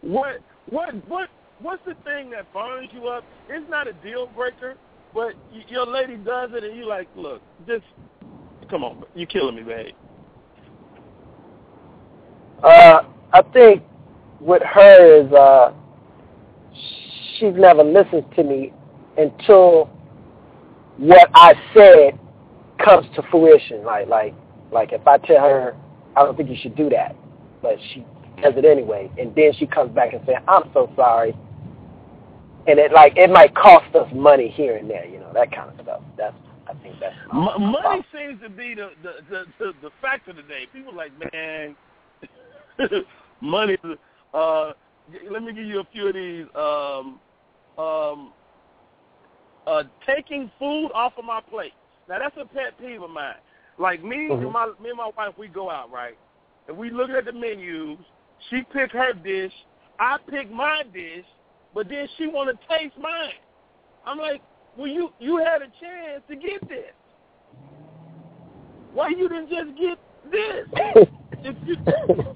[0.00, 0.38] what
[0.70, 1.28] what what
[1.60, 3.24] what's the thing that burns you up?
[3.48, 4.76] It's not a deal breaker,
[5.12, 5.34] but
[5.68, 7.84] your lady does it, and you like, look, just
[8.70, 9.94] come on, you're killing me, babe.
[12.62, 13.82] Uh, I think
[14.40, 15.72] with her is uh,
[17.38, 18.72] she's never listened to me
[19.16, 19.90] until
[20.98, 22.18] what I said
[22.84, 23.84] comes to fruition.
[23.84, 24.34] Like like
[24.72, 25.76] like if I tell her
[26.16, 27.16] I don't think you should do that,
[27.62, 28.04] but she
[28.42, 31.36] does it anyway, and then she comes back and says I'm so sorry,
[32.66, 35.70] and it like it might cost us money here and there, you know that kind
[35.70, 36.02] of stuff.
[36.16, 36.34] That's
[36.66, 40.66] I think that's M- money seems to be the the the, the, the factor today.
[40.72, 41.76] People are like, man,
[43.40, 43.76] money.
[44.32, 44.72] Uh,
[45.30, 46.46] let me give you a few of these.
[46.54, 47.20] Um,
[47.78, 48.32] um,
[49.66, 51.72] uh, taking food off of my plate.
[52.08, 53.36] Now that's a pet peeve of mine.
[53.78, 54.52] Like me and Mhm.
[54.52, 56.16] my me and my wife, we go out right,
[56.68, 57.98] and we look at the menus.
[58.50, 59.52] She pick her dish,
[59.98, 61.26] I pick my dish,
[61.72, 63.32] but then she want to taste mine.
[64.04, 64.42] I'm like,
[64.76, 66.92] well, you you had a chance to get this.
[68.92, 69.98] Why you didn't just get
[70.30, 70.68] this?
[71.42, 71.76] if you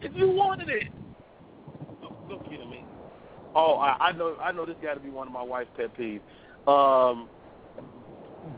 [0.01, 0.89] if you wanted it,
[2.29, 2.85] me.
[3.55, 5.97] Oh, I, I know I know this got to be one of my wife's pet
[5.97, 6.21] peeves.
[6.67, 7.29] Um,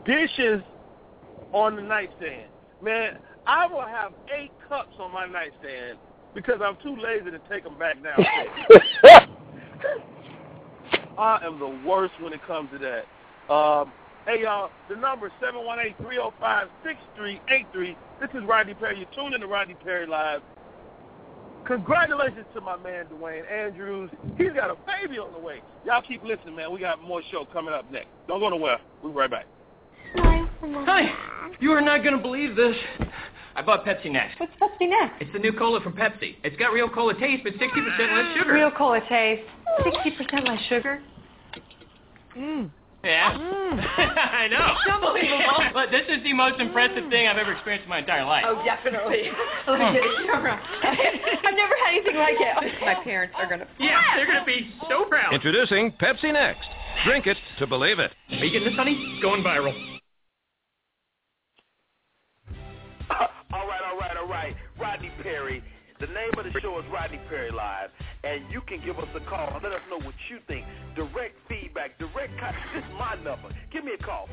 [0.05, 0.61] dishes
[1.53, 2.47] on the nightstand.
[2.81, 5.97] Man, I will have eight cups on my nightstand
[6.33, 8.49] because I'm too lazy to take them back downstairs.
[11.17, 13.05] I am the worst when it comes to that.
[13.53, 13.91] Um,
[14.25, 17.95] hey, y'all, the number is 718-305-6383.
[18.19, 18.97] This is Rodney Perry.
[18.97, 20.41] You're tuned in to Rodney Perry Live.
[21.65, 24.09] Congratulations to my man, Dwayne Andrews.
[24.37, 25.61] He's got a baby on the way.
[25.85, 26.71] Y'all keep listening, man.
[26.71, 28.09] We got more show coming up next.
[28.27, 28.79] Don't go nowhere.
[29.01, 29.45] We'll be right back.
[30.15, 31.11] Hi.
[31.59, 32.75] You are not going to believe this.
[33.55, 34.39] I bought Pepsi Next.
[34.39, 35.21] What's Pepsi Next?
[35.21, 36.35] It's the new cola from Pepsi.
[36.43, 38.53] It's got real cola taste, but 60% less sugar.
[38.53, 39.43] Real cola taste.
[39.85, 41.01] 60% less sugar.
[42.37, 42.69] Mmm.
[43.03, 43.33] Yeah.
[43.33, 43.81] Mm.
[43.97, 44.77] I know.
[44.77, 45.73] It's unbelievable.
[45.73, 48.45] but this is the most impressive thing I've ever experienced in my entire life.
[48.47, 49.31] Oh, definitely.
[49.67, 50.61] Let me get a camera.
[50.83, 52.81] I've never had anything like it.
[52.85, 53.67] My parents are gonna.
[53.79, 55.33] Yeah, they're gonna be so proud.
[55.33, 56.67] Introducing Pepsi Next.
[57.05, 58.11] Drink it to believe it.
[58.29, 58.93] Are you getting this, honey?
[58.93, 59.73] It's going viral.
[63.09, 64.55] all right, all right, all right.
[64.79, 65.63] Rodney Perry.
[66.01, 67.91] The name of the show is Rodney Perry Live,
[68.23, 70.65] and you can give us a call and let us know what you think.
[70.95, 71.40] Direct feedback,
[72.73, 73.49] This is my number.
[73.71, 74.27] Give me a call,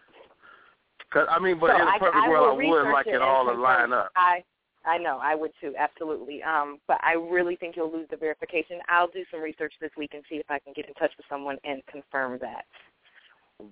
[1.12, 3.16] Cause I mean, but So in a I- perfect I world, I would like it
[3.16, 4.12] it all to line up.
[4.16, 4.44] I
[4.86, 6.42] I know, I would too, absolutely.
[6.44, 8.80] Um, but I really think you'll lose the verification.
[8.88, 11.26] I'll do some research this week and see if I can get in touch with
[11.30, 12.64] someone and confirm that.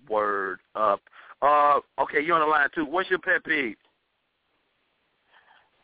[0.10, 1.02] Word up.
[1.42, 2.86] Uh, okay, you're on the line too.
[2.86, 3.78] What's your pet peeve?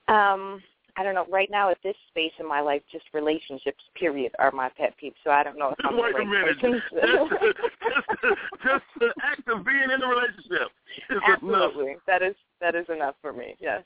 [0.09, 0.61] Um,
[0.97, 1.25] I don't know.
[1.29, 5.15] Right now, at this space in my life, just relationships, period, are my pet peeves.
[5.23, 6.59] So I don't know if I'm Wait the a minute.
[6.59, 6.81] person.
[6.91, 10.69] just, just the act of being in a relationship
[11.09, 11.39] is enough.
[11.41, 13.55] Absolutely, that is that is enough for me.
[13.59, 13.83] Yes.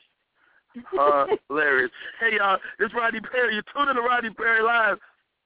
[1.00, 1.92] Uh, hilarious.
[2.20, 3.54] Hey, y'all, it's Rodney Perry.
[3.54, 4.98] You're tuning to Rodney Perry Live.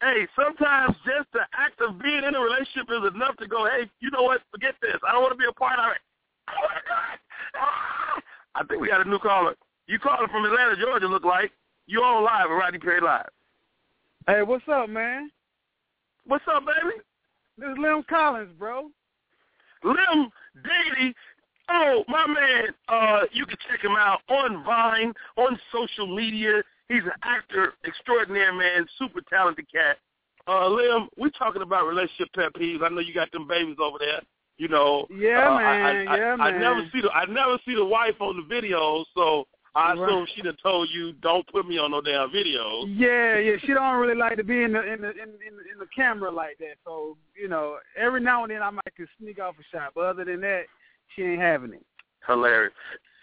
[0.01, 3.89] Hey, sometimes just the act of being in a relationship is enough to go, hey,
[3.99, 4.41] you know what?
[4.49, 4.95] Forget this.
[5.05, 6.01] I don't want to be a part of it.
[6.47, 7.19] Oh, my God.
[7.59, 8.21] Ah.
[8.55, 9.55] I think we got a new caller.
[9.89, 11.51] You calling from Atlanta, Georgia, look like.
[11.87, 13.27] You on live at Rodney Perry Live.
[14.27, 15.31] Hey, what's up, man?
[16.27, 16.95] What's up, baby?
[17.57, 18.91] This is Lim Collins, bro.
[19.83, 20.29] Lim
[20.63, 21.15] Daly.
[21.71, 26.61] Oh, my man, uh, you can check him out on Vine, on social media.
[26.87, 29.97] He's an actor extraordinaire, man, super talented cat.
[30.47, 32.83] Uh, Lim, we talking about relationship pet peeves.
[32.83, 34.21] I know you got them babies over there.
[34.59, 36.07] You know, Yeah, uh, man.
[36.07, 36.41] I, I, yeah, I, man.
[36.41, 39.47] I never see the I never see the wife on the videos, so
[39.79, 40.09] I Right.
[40.09, 42.85] assume she done told you don't put me on no damn videos.
[42.97, 43.55] Yeah, yeah.
[43.61, 46.29] She don't really like to be in the in the in, in, in the camera
[46.31, 46.75] like that.
[46.85, 50.01] So you know, every now and then I might just sneak off a shot, but
[50.05, 50.63] other than that,
[51.15, 51.85] she ain't having it.
[52.27, 52.73] Hilarious.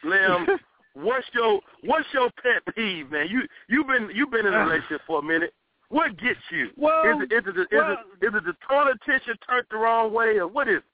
[0.05, 0.47] Lim,
[0.95, 3.27] what's your what's your pet peeve, man?
[3.29, 5.53] You you've been you've been in a relationship for a minute.
[5.89, 6.71] What gets you?
[6.77, 9.77] Well, is it is it, is, well- it, is it the toilet tissue turned the
[9.77, 10.79] wrong way, or what is?
[10.79, 10.85] it?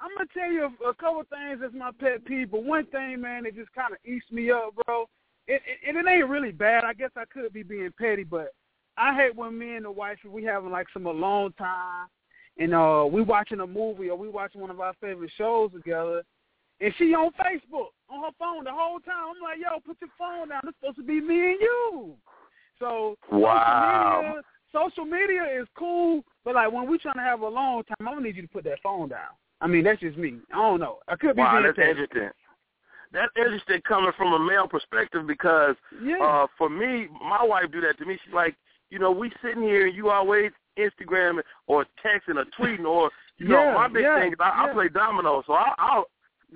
[0.00, 3.20] I'm gonna tell you a, a couple things that's my pet peeve, but one thing,
[3.20, 5.06] man, it just kind of eats me up, bro.
[5.46, 6.84] It, it, and it ain't really bad.
[6.84, 8.48] I guess I could be being petty, but
[8.96, 12.08] I hate when me and the wife we having like some alone time,
[12.58, 16.22] and uh we watching a movie or we watching one of our favorite shows together,
[16.80, 19.34] and she on Facebook on her phone the whole time.
[19.36, 20.62] I'm like, yo, put your phone down.
[20.64, 22.14] It's supposed to be me and you.
[22.78, 24.34] So Wow.
[24.72, 27.82] social media, social media is cool, but like when we trying to have a long
[27.84, 29.30] time, I'm gonna need you to put that phone down.
[29.60, 30.38] I mean, that's just me.
[30.52, 30.98] I don't know.
[31.08, 31.90] I could be Wow, that's petty.
[31.90, 32.30] interesting.
[33.12, 36.18] That's interesting coming from a male perspective because Yeah.
[36.22, 38.18] uh for me, my wife do that to me.
[38.24, 38.56] She's like,
[38.90, 43.48] you know, we sitting here and you always Instagram or texting or tweeting or you
[43.48, 46.04] know, my big yeah, thing is I, I play dominoes, so I, I'll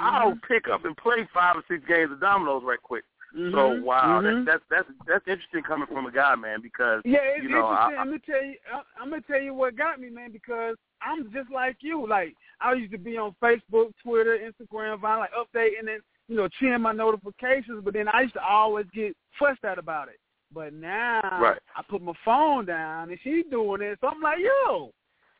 [0.01, 0.43] I'll Mhm.
[0.47, 3.05] pick up and play five or six games of dominoes right quick.
[3.35, 4.45] So Mhm, wow, mhm.
[4.47, 7.69] that, that's that's that's interesting coming from a guy, man, because Yeah, it's you know,
[7.69, 7.99] interesting.
[7.99, 8.57] I, am gonna tell you.
[8.73, 12.07] I, I'm gonna tell you what got me, man, because I'm just like you.
[12.07, 16.49] Like I used to be on Facebook, Twitter, Instagram, Vine, like updating and you know,
[16.59, 17.83] cheering my notifications.
[17.85, 20.19] But then I used to always get fussed at about it.
[20.53, 21.59] But now Right.
[21.77, 24.91] I put my phone down and she's doing it, so I'm like, yo,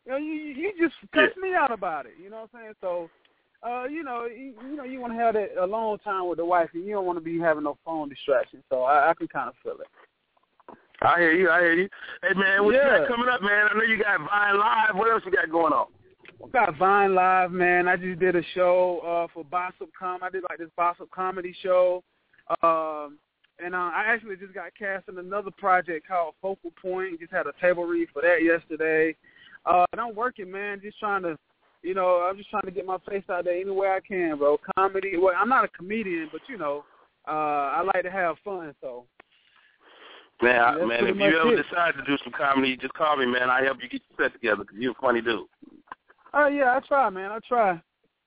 [0.05, 2.13] you know, you you just cuss me out about it.
[2.23, 2.75] You know what I'm saying?
[2.81, 3.11] So,
[3.63, 6.45] uh, you know, you, you know, you want to have that alone time with the
[6.45, 8.63] wife, and you don't want to be having no phone distraction.
[8.71, 9.89] So I, I can kind of feel it.
[11.01, 11.49] I hear you.
[11.49, 11.89] I hear you.
[12.23, 13.69] Hey man, what you got coming up, man?
[13.71, 14.97] I know you got Vine Live.
[14.97, 15.87] What else you got going on?
[16.41, 17.87] We got Vine Live, man.
[17.87, 20.23] I just did a show uh for Bossip Com.
[20.23, 22.03] I did like this Bossip comedy show.
[22.63, 23.19] Um
[23.61, 27.21] and uh, I actually just got cast in another project called Focal Point.
[27.21, 29.15] Just had a table read for that yesterday.
[29.67, 31.39] Uh and I'm working, man, just trying to
[31.83, 34.39] you know, I'm just trying to get my face out there any way I can,
[34.39, 34.59] bro.
[34.77, 36.85] Comedy well, I'm not a comedian, but you know,
[37.27, 37.31] uh
[37.77, 39.05] I like to have fun, so
[40.41, 41.65] Man, I, man, if you ever it.
[41.69, 43.51] decide to do some comedy, just call me, man.
[43.51, 45.47] I help you get your set together 'cause you're a funny dude.
[46.33, 47.33] Oh yeah, I try, man.
[47.33, 47.81] I try.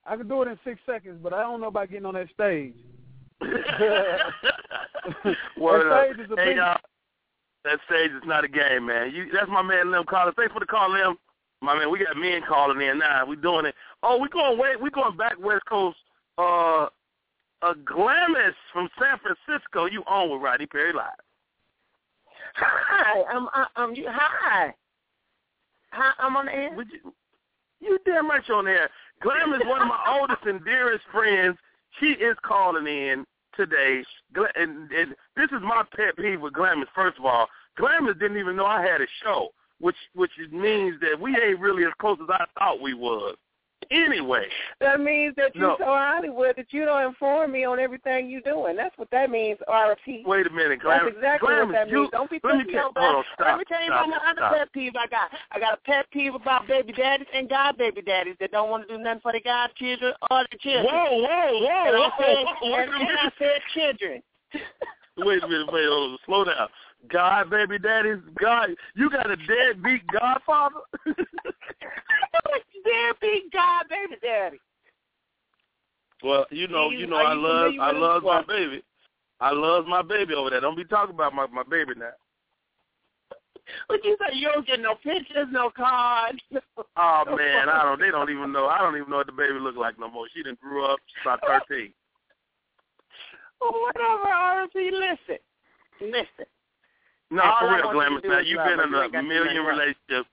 [0.04, 2.28] I can do it in six seconds, but I don't know about getting on that
[2.30, 2.74] stage.
[5.56, 6.14] Word that up.
[6.16, 6.56] stage is a Hey, big.
[6.56, 6.78] y'all,
[7.64, 9.12] that stage is not a game, man.
[9.14, 10.34] You, that's my man Lim Collins.
[10.36, 11.16] Thanks for the call, Lim.
[11.62, 13.24] My man, we got men calling in now.
[13.24, 13.74] We doing it.
[14.02, 14.72] Oh, we going way.
[14.80, 15.96] We going back West Coast.
[16.36, 16.88] Uh,
[17.62, 19.86] a Glamis from San Francisco.
[19.86, 21.06] You on with Rodney Perry live?
[22.56, 24.06] Hi, I'm I'm you.
[24.08, 24.74] Hi,
[25.92, 26.74] hi, I'm on the air.
[26.74, 27.14] Would you,
[27.80, 28.90] you damn right you're on there.
[29.22, 31.56] Glam is one of my oldest and dearest friends.
[32.00, 33.24] She is calling in
[33.56, 34.02] today.
[34.56, 36.88] And, and this is my pet peeve with Glamis.
[36.94, 37.46] First of all,
[37.76, 39.50] Glamis didn't even know I had a show,
[39.82, 43.36] which which means that we ain't really as close as I thought we was.
[43.90, 44.46] Anyway,
[44.80, 45.76] That means that you're No.
[45.76, 48.76] so Hollywood that you don't inform me on everything you're doing.
[48.76, 50.24] That's what that means, RFP.
[50.24, 51.02] wait a minute, Glamis.
[51.06, 52.10] That's exactly Glamis, what that you, means.
[52.12, 53.28] Don't be putting me on hold on, blast.
[53.34, 54.54] stop, Let me tell you about my other stop.
[54.54, 55.28] pet peeve I got.
[55.50, 58.86] I got a pet peeve about baby daddies and god baby daddies that don't want
[58.88, 60.86] to do nothing for their godchildren or their children.
[60.86, 63.34] Whoa, whoa, whoa, And I whoa, said, whoa, wait and, a and I minute.
[63.36, 64.22] said children.
[65.18, 66.68] Wait a minute, wait, hold on, slow down.
[67.08, 70.80] God, baby daddies, God, you got a deadbeat godfather?
[72.84, 74.60] Deadbeat god baby daddy.
[76.22, 78.82] well, you know, you- you know, I you love, I love my baby.
[79.40, 80.60] I love my baby over there.
[80.60, 82.10] Don't be talking about my my baby now.
[83.86, 84.36] What you say?
[84.36, 86.38] You don't get no pictures, no cards.
[86.96, 87.98] Oh man, I don't.
[88.00, 88.66] They don't even know.
[88.66, 90.26] I don't even know what the baby look like no more.
[90.34, 90.98] She done grew up.
[91.06, 91.92] She's about thirteen.
[93.60, 95.38] Whatever, RFP, listen.
[96.00, 96.46] Listen.
[97.32, 98.22] No, for real, want you to Glamis.
[98.22, 100.28] do Now you've been in a ain't got to do million relationships.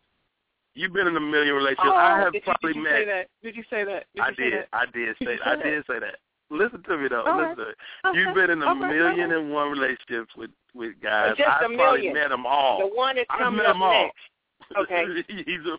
[0.75, 1.89] You've been in a million relationships.
[1.91, 2.91] Oh, I have did you, probably did you met.
[2.99, 3.25] say that?
[3.41, 4.03] Did you say that?
[4.15, 4.53] Did I you did.
[4.53, 4.67] that?
[4.73, 5.33] I did Did say.
[5.33, 6.15] you I say did say that.
[6.51, 7.23] Listen to me though.
[7.23, 7.75] All Listen right.
[8.03, 8.09] to.
[8.09, 8.19] Okay.
[8.19, 8.79] You've been in a Okay.
[8.79, 9.39] million Okay.
[9.39, 11.35] and one relationships with with guys.
[11.37, 12.13] Just I a probably million.
[12.13, 12.79] met them all.
[12.79, 14.03] The one that's I've coming met up them all.
[14.03, 14.77] next.
[14.77, 15.05] Okay.
[15.45, 15.77] He's a,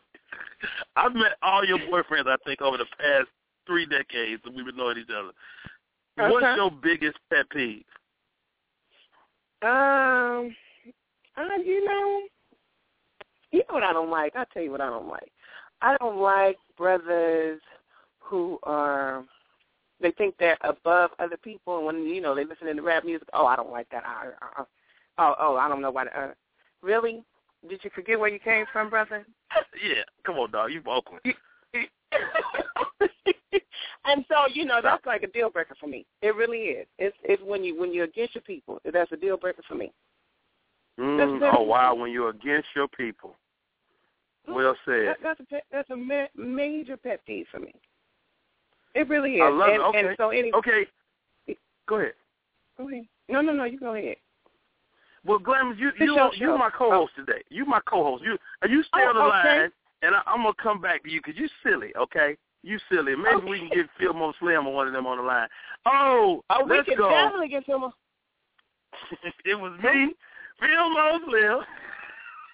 [0.96, 2.26] I've met all your boyfriends.
[2.26, 3.28] I think over the past
[3.66, 5.32] three decades that we've been knowing each other.
[6.30, 7.84] What's your biggest pet peeve?
[9.62, 10.54] Um,
[11.36, 12.22] uh, you know,
[13.50, 14.34] you know what I don't like.
[14.36, 15.32] I'll tell you what I don't like.
[15.82, 17.60] I don't like brothers
[18.18, 19.24] who are
[20.00, 23.28] they think they're above other people, and when you know they listen to rap music,
[23.32, 24.04] oh, I don't like that.
[24.06, 24.64] I, I,
[25.18, 26.06] oh, oh, I don't know why.
[26.06, 26.32] Uh,
[26.82, 27.22] really?
[27.68, 29.26] Did you forget where you came from, brother?
[29.82, 30.72] Yeah, come on, dog.
[30.72, 31.22] You from Oakland.
[34.04, 36.06] and so you know that's like a deal breaker for me.
[36.22, 36.86] It really is.
[36.98, 39.92] It's it's when you when you're against your people, that's a deal breaker for me.
[40.98, 43.36] Mm, oh wow, when you're against your people.
[44.48, 45.06] Well said.
[45.06, 47.74] That, that's a pet, that's a ma- major pet peeve for me.
[48.94, 49.42] It really is.
[49.42, 49.80] I love and, it.
[49.80, 49.98] Okay.
[50.08, 50.86] and so anyway, Okay.
[51.88, 52.12] Go ahead.
[52.78, 53.04] go ahead.
[53.28, 53.64] No, no, no.
[53.64, 54.16] You go ahead.
[55.24, 57.42] Well, Glamis, you you your you my co-host today.
[57.50, 58.24] You my co-host.
[58.24, 59.28] You are you stay Oh, on the okay.
[59.28, 59.72] line,
[60.02, 61.92] and I, I'm gonna come back to you because you silly.
[61.96, 63.14] Okay, you silly.
[63.14, 65.48] Maybe we can get Phil Mo Slim or one of them on the line.
[65.86, 67.10] Oh, Oh, we let's can go.
[67.10, 67.92] definitely get some.
[69.44, 70.14] it was me,
[70.60, 71.58] Phil Mo Slim.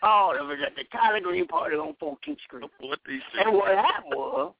[0.02, 2.64] Oh, it was at the Collard Green party on 14th Street.
[2.80, 4.52] What these And what happened was,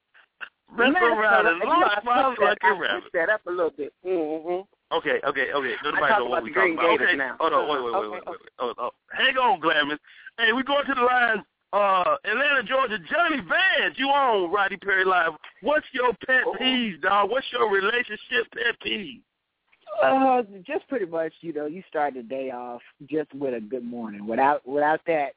[0.75, 3.03] Mess Man, around and you know, lost fucking rabbit.
[3.13, 3.93] that up a little bit.
[4.05, 4.67] Mm-hmm.
[4.95, 5.73] Okay, okay, okay.
[5.83, 6.91] Nobody know what about the talking Green about.
[6.99, 7.35] Gators Okay, now.
[7.39, 8.51] hold on, wait, wait, wait, Okay, wait, wait, wait.
[8.59, 8.89] Oh, oh.
[9.11, 9.99] Hang on, Glamis.
[10.37, 11.43] Hey, we going to the line.
[11.73, 12.97] Uh, Atlanta, Georgia.
[13.11, 15.31] Johnny Vance, you on Rodney Perry Live.
[15.61, 17.29] What's your pet peeve, dog?
[17.29, 19.21] What's your relationship pet peeve?
[20.01, 23.83] Uh, just pretty much, you know, you start the day off just with a good
[23.83, 24.27] morning.
[24.27, 25.33] Without without that,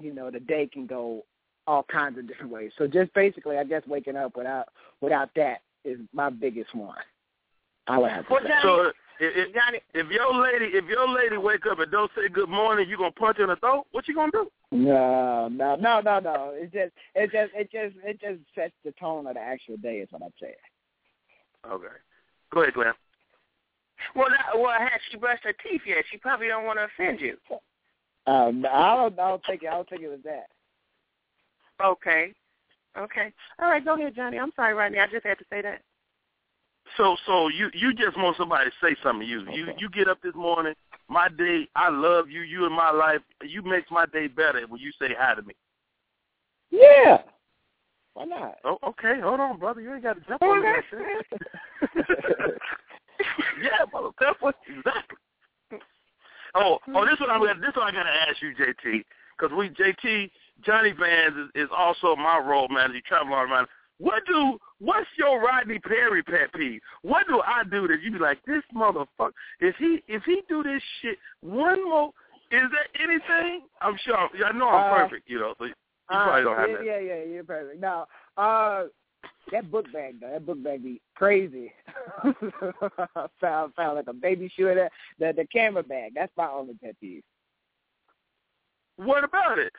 [0.00, 1.24] you know, the day can go
[1.66, 2.70] all kinds of different ways.
[2.78, 4.68] So just basically, I guess waking up without
[5.00, 6.96] without that is my biggest one.
[7.86, 8.50] I would have to say.
[8.62, 12.48] So if, if, if your lady if your lady wake up and don't say good
[12.48, 13.86] morning, you gonna punch her in the throat?
[13.92, 14.50] What you gonna do?
[14.70, 16.52] No, no, no, no, no.
[16.54, 19.96] It just, it just, it just, it just sets the tone of the actual day.
[19.96, 20.54] Is what I'm saying.
[21.70, 21.86] Okay.
[22.52, 22.92] Go ahead, Glenn.
[24.14, 26.04] Well, not, well, had she brushed her teeth yet?
[26.10, 27.36] She probably don't want to offend you.
[28.26, 29.18] Um, I don't.
[29.18, 29.62] I don't think.
[29.64, 30.46] I don't think it was that.
[31.84, 32.32] Okay.
[32.96, 33.32] Okay.
[33.60, 33.84] All right.
[33.84, 34.38] Go ahead, Johnny.
[34.38, 34.98] I'm sorry, Rodney.
[34.98, 35.82] I just had to say that.
[36.96, 39.46] So so you you just want somebody to say something to you.
[39.50, 40.74] You you get up this morning,
[41.08, 43.20] my day, I love you, you in my life.
[43.42, 45.54] You makes my day better when you say hi to me.
[46.70, 47.18] Yeah.
[48.14, 48.56] Why not?
[48.64, 49.80] Oh, okay, hold on, brother.
[49.80, 51.40] You ain't got to jump on that shit.
[53.62, 55.18] yeah, brother, that's what exactly.
[56.54, 59.04] Oh, oh, this one I'm gonna this one I gotta ask you, JT,
[59.36, 60.30] because we JT
[60.64, 63.68] Johnny Vans is, is also my role manager, travel manager.
[63.98, 66.80] What do what's your Rodney Perry pet peeve?
[67.02, 69.32] What do I do that you be like this motherfucker?
[69.60, 72.10] If he if he do this shit one more,
[72.50, 73.62] is there anything?
[73.80, 74.16] I'm sure.
[74.16, 75.54] I know I'm Uh, perfect, you know.
[75.58, 75.74] So you
[76.08, 76.84] probably don't have yeah, that.
[76.84, 77.80] yeah, yeah, you're perfect.
[77.80, 78.06] Now,
[78.36, 78.84] uh,
[79.52, 81.72] that book bag though, that book bag be crazy.
[83.40, 84.68] found found like a baby shoe.
[84.68, 86.12] In that the the camera bag.
[86.14, 87.22] That's my only pet peeve.
[88.96, 89.72] What about it?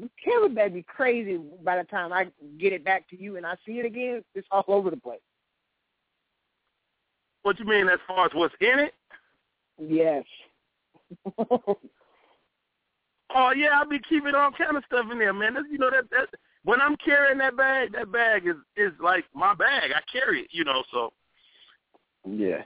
[0.00, 1.40] The camera bag be crazy.
[1.62, 4.48] By the time I get it back to you and I see it again, it's
[4.50, 5.20] all over the place.
[7.42, 8.94] What you mean as far as what's in it?
[9.78, 10.24] Yes.
[13.34, 15.54] Oh yeah, I'll be keeping all kind of stuff in there, man.
[15.54, 16.28] That's, you know that that
[16.64, 19.90] when I'm carrying that bag, that bag is is like my bag.
[19.94, 20.82] I carry it, you know.
[20.92, 21.12] So
[22.28, 22.62] yeah.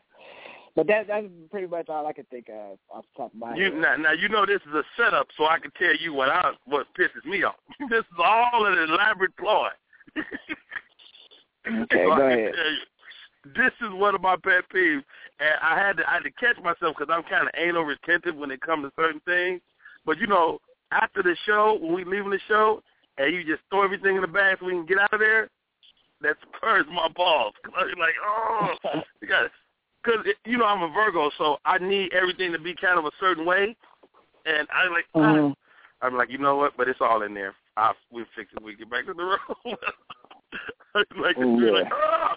[0.76, 3.56] But that that's pretty much all I can think of off the top of my
[3.56, 3.74] you head.
[3.74, 6.52] now, now you know this is a setup, so I can tell you what I
[6.66, 7.56] what pisses me off.
[7.90, 9.68] this is all an elaborate ploy.
[11.66, 12.52] Okay, So go ahead.
[12.54, 15.02] tell you, This is one of my pet peeves,
[15.40, 18.36] and I had to I had to catch myself because I'm kind of anal retentive
[18.36, 19.60] when it comes to certain things.
[20.06, 20.60] But you know,
[20.92, 22.82] after the show, when we leaving the show,
[23.18, 25.48] and you just throw everything in the bag so we can get out of there,
[26.22, 27.54] that spurs my balls.
[27.64, 28.74] Cause I'm like, oh,
[29.20, 29.50] you got
[30.02, 33.10] because you know I'm a Virgo, so I need everything to be kind of a
[33.20, 33.76] certain way,
[34.46, 35.54] and I like Mhm.
[36.00, 36.76] I, I'm like, you know what?
[36.76, 37.54] But it's all in there.
[37.76, 38.62] I we fix it.
[38.62, 39.78] We get back to the road.
[41.20, 41.70] Like, Ooh, yeah.
[41.72, 42.34] like, oh,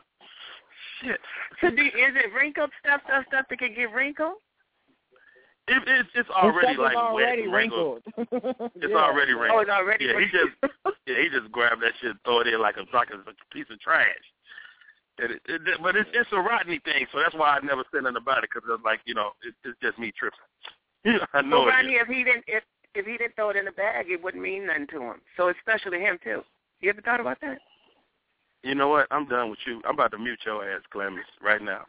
[1.02, 1.20] shit.
[1.62, 4.36] So, do, is it wrinkled stuff, stuff, stuff that can get wrinkled?
[5.68, 8.02] It, it's it's already stuff like already wet and wrinkled.
[8.18, 8.72] wrinkled.
[8.76, 8.98] It's Yeah.
[8.98, 9.58] already wrinkled.
[9.58, 10.54] Oh, it's already Yeah, he just
[11.08, 13.70] yeah he just grabbed that shit, and throw it in like a like a piece
[13.70, 14.08] of trash.
[15.20, 18.04] And it, it, but it's it's a Rodney thing, so that's why I never said
[18.04, 20.40] nothing about it because it's like you know it, it's just me tripping.
[21.34, 22.64] I know well, it Rodney, if he didn't, if
[22.96, 25.22] if he didn't throw it in the bag, it wouldn't mean nothing to him.
[25.38, 26.42] So it's special to him too.
[26.82, 27.60] You ever thought about that?
[28.64, 29.08] You know what?
[29.12, 29.82] I'm done with you.
[29.86, 31.86] I'm about to mute your ass, Clemens, right now.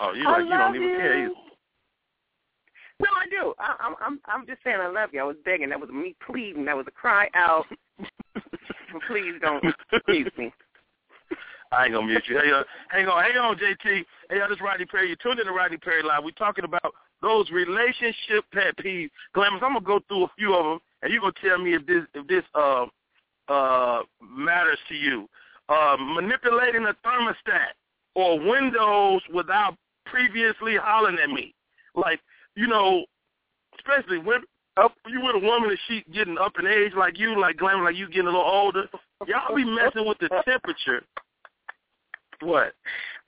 [0.00, 1.18] Oh, you like you don't even care.
[1.18, 1.24] you.
[1.26, 1.34] either.
[2.98, 3.54] No, I do.
[3.58, 5.20] I, I'm I'm I'm just saying I love you.
[5.20, 5.68] I was begging.
[5.68, 6.64] That was me pleading.
[6.64, 7.64] That was a cry out.
[9.06, 10.52] Please don't excuse me.
[11.72, 12.38] I ain't gonna mute you.
[12.38, 14.04] Hey, uh, hang on, hang on, JT.
[14.30, 15.10] Hey, uh, this is Rodney Perry.
[15.10, 16.24] You tuned in to Rodney Perry Live.
[16.24, 19.10] We're talking about those relationship pet peeves.
[19.34, 21.84] Glamours, I'm gonna go through a few of them, and you're gonna tell me if
[21.86, 22.86] this if this uh
[23.48, 25.28] uh matters to you.
[25.68, 27.74] Uh, manipulating a thermostat
[28.14, 29.76] or windows without
[30.06, 31.54] previously hollering at me.
[31.94, 32.20] Like,
[32.54, 33.04] you know,
[33.78, 34.40] especially when
[34.76, 37.84] up you with a woman and she getting up in age like you, like glamour,
[37.84, 38.88] like you getting a little older.
[39.26, 41.02] Y'all be messing with the temperature.
[42.42, 42.74] What?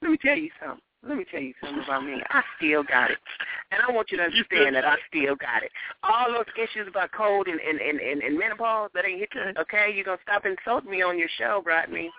[0.01, 0.81] Let me tell you something.
[1.07, 2.21] Let me tell you something about me.
[2.29, 3.17] I still got it.
[3.71, 5.71] And I want you to understand that I still got it.
[6.03, 9.53] All those issues about cold and, and, and, and, and menopause that ain't hit you,
[9.61, 9.91] okay?
[9.93, 12.11] You're going to stop insulting me on your show, Rodney.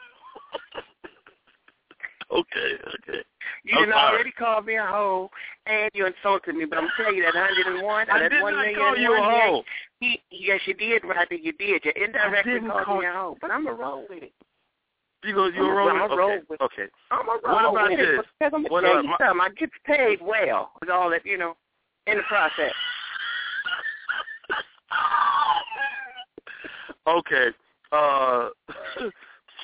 [2.32, 2.72] Okay,
[3.02, 3.24] okay.
[3.64, 4.14] You done sorry.
[4.14, 5.30] already called me a hoe,
[5.66, 6.64] and you insulted me.
[6.64, 9.20] But I'm telling you that 101, I that did one not million call you a
[9.22, 9.64] hoe.
[9.98, 11.40] He, yes, you did, Rodney.
[11.42, 11.84] You did.
[11.84, 13.36] You indirectly called call- me a hoe.
[13.40, 14.32] But I'm a roll with it.
[15.24, 16.64] You go, you I'm a- roll a with roll okay.
[16.82, 16.86] okay.
[17.10, 18.08] I'm a roll What about with this?
[18.08, 19.40] it because I'm gonna tell you my- something.
[19.40, 21.56] I get paid well with all that, you know,
[22.06, 22.72] in the process.
[27.06, 27.48] Okay.
[27.92, 28.50] Uh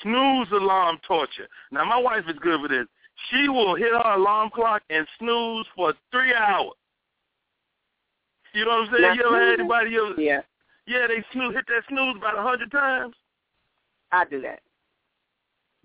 [0.02, 1.48] snooze alarm torture.
[1.70, 2.86] Now my wife is good with this.
[3.30, 6.72] She will hit her alarm clock and snooze for three hours.
[8.52, 9.02] You know what I'm saying?
[9.02, 10.40] Now, you ever had anybody ever Yeah,
[10.86, 13.14] Yeah, they snooze hit that snooze about a hundred times.
[14.12, 14.60] I do that.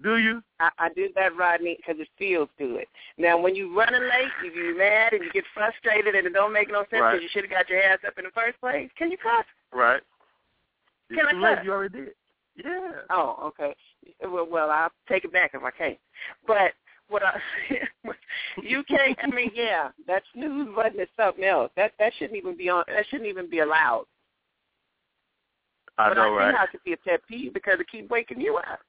[0.01, 0.41] Do you?
[0.59, 2.85] I, I do that, Rodney, because it feels good.
[3.17, 6.53] Now, when you're running late, you get mad and you get frustrated and it don't
[6.53, 7.21] make no sense because Right.
[7.21, 8.89] you should have got your ass up in the first place.
[8.97, 9.45] Can you cuss?
[9.71, 10.01] Right.
[11.09, 11.65] Can It's I cuss?
[11.65, 12.13] You already did.
[12.63, 12.91] Yeah.
[13.09, 13.75] Oh, okay.
[14.23, 15.97] Well, well, I'll take it back if I can.
[16.45, 16.73] But
[17.09, 17.39] what I
[18.63, 19.17] you can't.
[19.21, 21.71] I mean, yeah, that snooze button is something else.
[21.75, 22.83] That that shouldn't even be on.
[22.87, 24.05] That shouldn't even be allowed.
[25.97, 26.55] I but know, I right?
[26.55, 28.79] how it could be a pet peeve because it keeps waking you up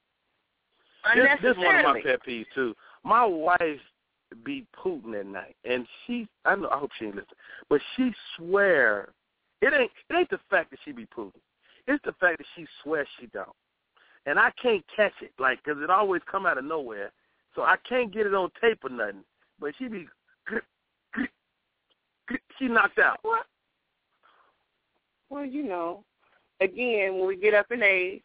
[1.14, 2.74] This, this is one of my pet peeves too.
[3.04, 3.80] my wife
[4.44, 7.36] be Putin at night, and she I know I hope she ain't listening,
[7.68, 9.12] but she swear
[9.60, 11.32] it ain't it ain't the fact that she be Putin.
[11.86, 13.48] It's the fact that she swears she don't,
[14.26, 17.10] and I can't catch it like because it always come out of nowhere,
[17.54, 19.24] so I can't get it on tape or nothing.
[19.60, 20.06] But she be
[22.58, 23.18] she knocked out.
[23.22, 23.46] What?
[25.30, 26.04] Well, you know,
[26.60, 28.22] again, when we get up in age,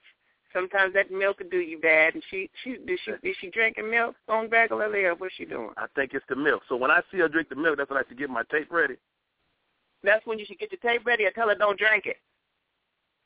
[0.53, 2.15] sometimes that milk will do you bad.
[2.15, 5.69] And she, she, did she, is she drinking milk on regularly, or what's she doing?
[5.77, 6.63] I think it's the milk.
[6.67, 8.71] So when I see her drink the milk, that's when I should get my tape
[8.71, 8.95] ready.
[10.03, 12.17] That's when you should get your tape ready, or tell her don't drink it.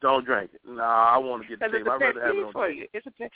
[0.02, 0.62] Don't drink it.
[0.68, 1.88] Nah, I want to get the tape.
[1.88, 2.78] I'd rather have it on for tape.
[2.80, 2.88] you.
[2.94, 3.32] It's a tape.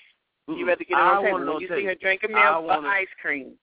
[0.49, 0.57] Mm-mm.
[0.59, 1.77] You rather get it I on tape want it when you tape.
[1.77, 3.53] see her drinking I milk or want it- ice cream.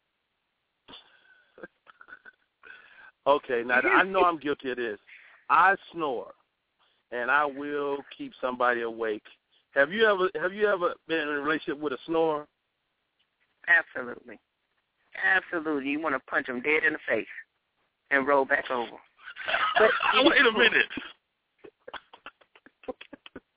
[3.27, 4.99] Okay, now I know I'm guilty of this.
[5.49, 6.33] I snore,
[7.13, 9.23] and I will keep somebody awake.
[9.75, 12.47] Have you ever have you ever been in a relationship with a snorer?
[13.69, 14.41] Absolutely.
[15.25, 15.91] Absolutely.
[15.91, 17.27] You want to punch them dead in the face
[18.11, 18.91] and roll back over.
[19.79, 19.91] But
[20.25, 20.87] Wait a minute.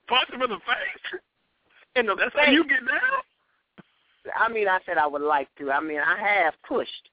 [0.08, 1.20] Punch him in the face.
[1.96, 2.46] In the That's face.
[2.46, 4.32] how you get down.
[4.38, 5.70] I mean, I said I would like to.
[5.70, 7.10] I mean, I have pushed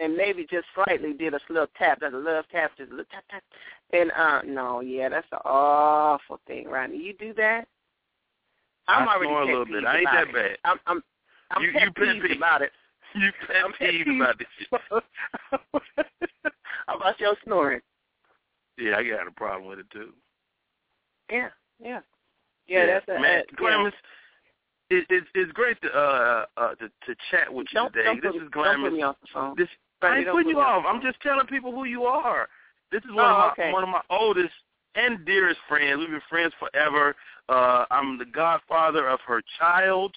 [0.00, 3.06] and maybe just slightly did a little tap, like a love tap, just a little
[3.10, 3.42] tap, tap.
[3.92, 6.98] And uh, no, yeah, that's an awful thing, Rodney.
[6.98, 7.66] You do that?
[8.86, 9.84] I'm I already snore a little bit.
[9.84, 10.34] I ain't that it.
[10.34, 10.56] bad.
[10.64, 11.02] I'm, I'm,
[11.50, 12.36] I'm You- pet you pet peeved peeved.
[12.36, 12.72] about it.
[13.14, 14.20] You pet I'm peeved peeved.
[14.20, 14.68] about this shit.
[16.86, 17.80] How about your snoring?
[18.76, 20.12] Yeah, I got a problem with it too.
[21.30, 21.48] Yeah,
[21.82, 22.00] yeah,
[22.68, 22.86] yeah.
[22.86, 23.24] that's a man.
[23.24, 23.42] uh, yeah.
[23.56, 23.92] Glamis,
[24.90, 28.04] it, it's it's great to uh uh to, to chat with you Don't, today.
[28.04, 29.54] don't, this put, is don't put me off the phone.
[29.56, 29.68] This
[30.02, 30.84] I ain't don't putting put you me off.
[30.86, 32.48] I'm just telling people who you are.
[32.92, 33.72] This is one Oh, of my okay.
[33.72, 34.52] one of my oldest
[34.94, 35.98] and dearest friends.
[35.98, 37.14] We've been friends forever.
[37.48, 40.14] Uh I'm the godfather of her child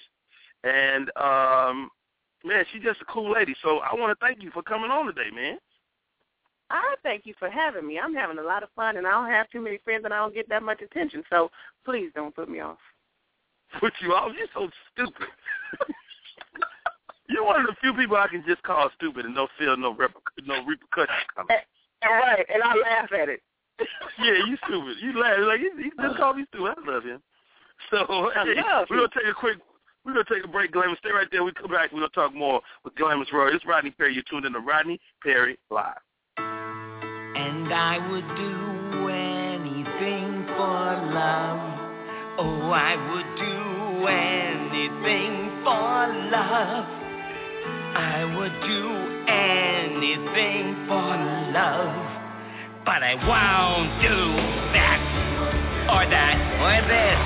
[0.64, 1.90] and um
[2.44, 3.54] man, she's just a cool lady.
[3.62, 5.58] So I want to thank you for coming on today, man.
[6.72, 8.00] I thank you for having me.
[8.02, 10.18] I'm having a lot of fun, and I don't have too many friends, and I
[10.18, 11.22] don't get that much attention.
[11.28, 11.50] So
[11.84, 12.78] please don't put me off.
[13.78, 14.32] Put you off.
[14.36, 15.28] You're so stupid.
[17.28, 19.94] You're one of the few people I can just call stupid and don't feel no
[19.94, 20.12] rep-
[20.44, 21.56] no repercussions coming.
[21.56, 23.40] Eh, right, and I laugh at it.
[24.18, 24.96] yeah, you stupid.
[25.00, 26.74] You laugh like he, he just called me stupid.
[26.76, 27.22] I love him.
[27.90, 28.54] So hey,
[28.88, 29.58] we're gonna take a quick.
[30.04, 30.98] We're gonna take a break, Glamis.
[30.98, 31.44] Stay right there.
[31.44, 31.92] We come back.
[31.92, 33.54] We're gonna talk more with Glamis Roy.
[33.54, 34.14] It's Rodney Perry.
[34.14, 36.00] You're tuned in to Rodney Perry Live.
[37.62, 40.82] And I would do anything for
[41.14, 41.62] love.
[42.42, 46.86] Oh, I would do anything for love.
[47.94, 48.82] I would do
[49.30, 51.06] anything for
[51.54, 51.94] love.
[52.84, 54.18] But I won't do
[54.74, 54.98] that,
[55.86, 56.34] or that,
[56.66, 57.20] or this.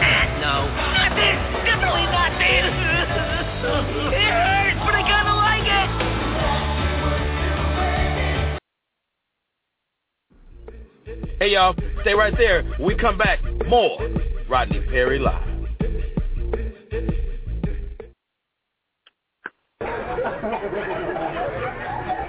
[0.00, 1.36] Ah, no, not this.
[1.68, 4.08] Definitely not this.
[11.42, 12.62] Hey y'all, stay right there.
[12.78, 13.98] We come back, more
[14.48, 15.42] Rodney Perry Live.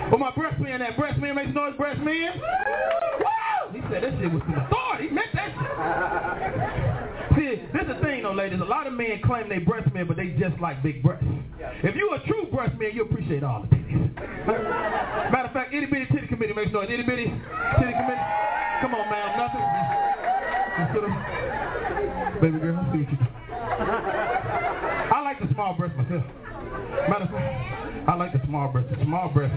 [0.09, 2.41] But my breast man, that breast man makes noise, breast man.
[3.71, 5.09] He said that shit was some authority.
[5.09, 6.82] He meant that shit.
[7.35, 8.61] See, this is the thing though, ladies.
[8.61, 11.25] A lot of men claim they breast men, but they just like big breasts.
[11.83, 14.15] If you a true breast man, you appreciate all the titties.
[15.31, 16.89] Matter of fact, itty bitty titty committee makes noise.
[16.91, 18.21] Itty bitty titty committee.
[18.81, 19.37] Come on, man.
[19.37, 19.63] Nothing.
[22.41, 23.17] Baby girl, I see you.
[25.13, 26.23] I like the small breast myself.
[27.09, 28.89] Matter of fact, I like the small breast.
[28.89, 29.53] The small breast,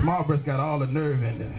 [0.00, 1.50] small breast got all the nerve in there.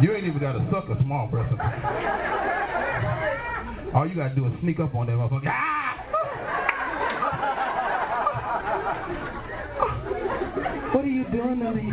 [0.00, 1.52] You ain't even got to suck a small breast.
[3.94, 5.46] All you gotta do is sneak up on that motherfucker.
[5.46, 5.82] Ah!
[10.92, 11.92] What are you doing me?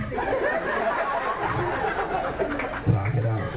[2.92, 3.52] Knock it out.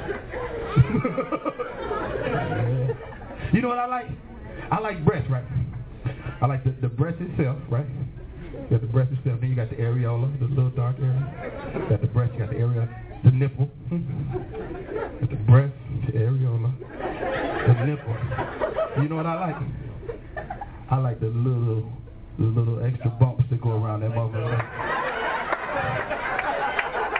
[3.52, 4.06] you know what I like?
[4.70, 5.44] I like breast, right?
[6.40, 7.86] I like the, the breast itself, right?
[8.52, 11.72] You got the breast itself, then you got the areola, the little dark area.
[11.74, 12.88] You got the breast, you got the areola,
[13.24, 13.68] the nipple.
[13.90, 15.74] Got the breast,
[16.06, 16.72] the areola,
[17.66, 18.81] the nipple.
[19.00, 19.56] You know what I like?
[20.90, 21.90] I like the little,
[22.38, 24.60] the little extra bumps that go around that motherfucker.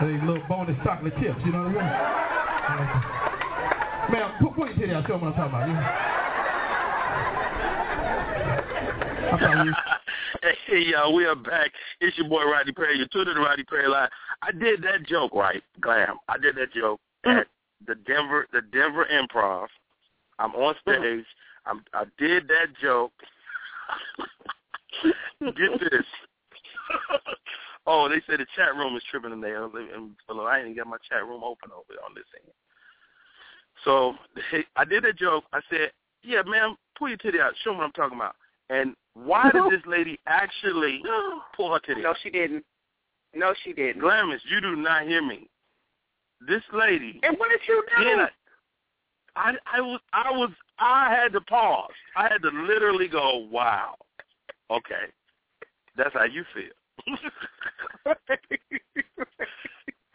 [0.03, 1.85] These little bonus chocolate chips, you know what I mean?
[2.79, 4.11] Like.
[4.11, 5.69] Man, put, put your titty out, show them what I'm talking about.
[5.69, 6.09] Yeah.
[9.33, 9.75] I'm telling
[10.67, 11.71] hey y'all, we are back.
[12.01, 12.99] It's your boy Rodney Perry.
[12.99, 14.11] You're tuned in to Rodney Perry Live.
[14.43, 16.19] I did that joke right, Glam.
[16.29, 17.47] I did that joke at
[17.87, 19.69] the Denver the Denver Improv.
[20.39, 21.03] I'm on mm-hmm.
[21.03, 21.25] stage.
[21.67, 23.13] I'm I did that joke.
[25.41, 26.07] Get this.
[27.87, 29.65] oh, they said the chat room is tripping in there.
[29.65, 32.53] I ain't even got my chat room open over on this end.
[33.85, 34.15] So
[34.77, 35.45] I did a joke.
[35.53, 35.93] I said,
[36.23, 37.53] "Yeah, ma'am, pull your titty out.
[37.65, 38.37] Show me what I'm talking about."
[38.71, 41.03] And why did this lady actually
[41.57, 42.01] pull her titty?
[42.01, 42.03] Out?
[42.03, 42.17] No, out?
[42.23, 42.65] she didn't.
[43.35, 44.01] No, she didn't.
[44.01, 45.49] Glamis, you do not hear me.
[46.47, 47.21] This lady.
[47.23, 48.05] And what did you do?
[48.05, 48.29] I,
[49.37, 51.91] I, I was, I was, I had to pause.
[52.17, 53.95] I had to literally go, "Wow,
[54.71, 55.07] okay,
[55.97, 56.73] that's how you feel."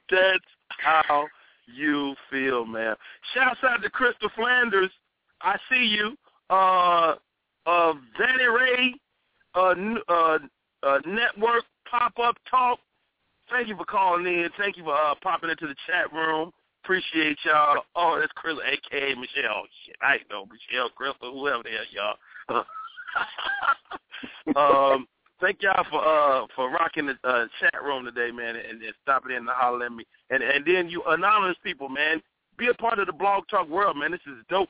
[0.10, 0.46] that's
[0.80, 1.28] how
[1.66, 2.96] you feel, man.
[3.34, 4.92] Shouts out to Crystal Flanders.
[5.42, 6.18] I see you.
[6.50, 7.16] Uh,
[7.66, 8.96] uh, Vanny Ray,
[9.56, 9.76] uh,
[10.08, 10.38] uh,
[10.84, 12.80] uh, Network Pop Up Talk.
[13.50, 14.50] Thank you for calling in.
[14.58, 16.52] Thank you for uh, popping into the chat room.
[16.88, 17.84] Appreciate y'all.
[17.98, 19.14] Oh, that's Crystal, a.k.a.
[19.14, 19.52] Michelle.
[19.54, 21.84] Oh, shit, I know Michelle, Crystal, whoever the hell
[22.48, 22.64] y'all.
[24.96, 25.06] um,
[25.42, 29.32] thank y'all for uh for rocking the uh, chat room today, man, and, and stopping
[29.32, 30.06] in and hollering at me.
[30.30, 32.22] And and then you anonymous people, man,
[32.58, 34.12] be a part of the blog talk world, man.
[34.12, 34.70] This is dope.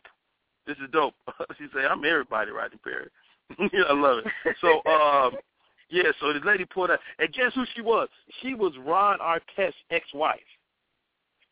[0.65, 1.13] This is dope.
[1.59, 3.09] she say, I'm everybody, Rodney Perry.
[3.87, 4.55] I love it.
[4.59, 5.33] So, um,
[5.91, 8.09] yeah, so this lady pulled up, and guess who she was?
[8.41, 10.39] She was Ron Artest's ex-wife.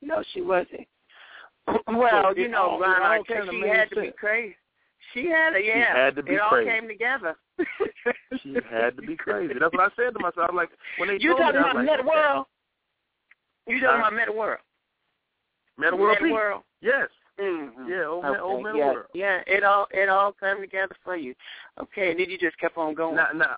[0.05, 0.87] No, she wasn't.
[1.87, 4.55] Well, you know, Ron it all she had to be crazy.
[5.13, 5.95] She had She yeah.
[5.95, 7.35] had to be it all came together.
[8.43, 9.53] She had to be crazy.
[9.59, 10.49] That's what I said to myself.
[10.49, 12.03] I was like, when they You told me talking I about was Metta.
[12.03, 12.45] World?
[13.67, 14.59] You talking about Metta World?
[15.77, 16.63] Metta World Metta World.
[16.81, 17.07] Yes.
[17.39, 17.89] Mm-hmm.
[17.89, 18.39] Yeah, old, okay.
[18.39, 19.05] old Metta yeah, World.
[19.13, 21.33] Yeah, it all it all came together for you.
[21.81, 23.15] Okay, and then you just kept on going.
[23.15, 23.55] Now, now,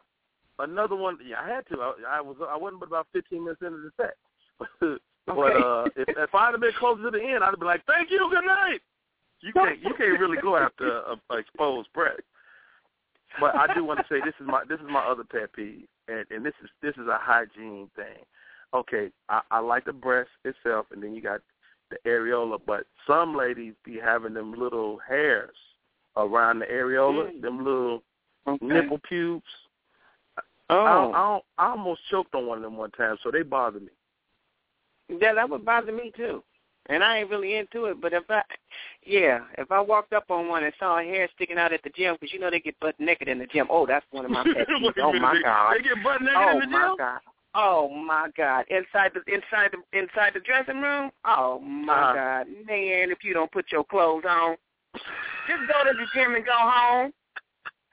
[0.59, 1.17] another one.
[1.27, 1.81] Yeah, I had to.
[1.81, 2.37] I, I was.
[2.47, 4.99] I wasn't but about 15 minutes into the set.
[5.27, 7.85] but uh, if, if I'd have been closer to the end, I'd have been like,
[7.85, 8.79] "Thank you, good night."
[9.41, 9.79] You can't.
[9.83, 12.21] You can't really go after a, a exposed breast.
[13.39, 15.85] But I do want to say this is my this is my other pet peeve,
[16.07, 18.23] and and this is this is a hygiene thing.
[18.73, 21.41] Okay, I, I like the breast itself, and then you got
[21.89, 25.55] the areola, but some ladies be having them little hairs
[26.17, 27.41] around the areola, Mm.
[27.41, 28.03] them little
[28.47, 28.65] Okay.
[28.65, 29.43] nipple pubes.
[30.69, 31.41] Oh.
[31.57, 33.89] I, I, I almost choked on one of them one time, so they bother me.
[35.09, 36.43] Yeah, that would bother me too.
[36.89, 38.41] And I ain't really into it, but if I,
[39.05, 41.89] yeah, if I walked up on one and saw a hair sticking out at the
[41.89, 43.67] gym, because you know they get butt naked in the gym.
[43.69, 44.93] Oh, that's one of my pet peeves.
[45.03, 45.75] Oh my god.
[45.75, 46.73] They get butt naked oh in the gym.
[46.73, 47.19] Oh my god.
[47.55, 48.65] Oh my god.
[48.69, 51.11] Inside the inside the inside the dressing room.
[51.25, 52.13] Oh my Uh-huh.
[52.13, 53.11] god, man!
[53.11, 54.55] If you don't put your clothes on,
[54.93, 57.11] just go to the gym and go home.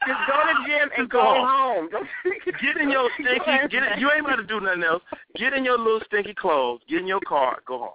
[0.07, 1.89] Just go to the gym and go home.
[2.63, 3.69] Get in your stinky.
[3.71, 5.03] Get in, you ain't about to do nothing else.
[5.37, 6.81] Get in your little stinky clothes.
[6.89, 7.59] Get in your car.
[7.67, 7.91] Go home.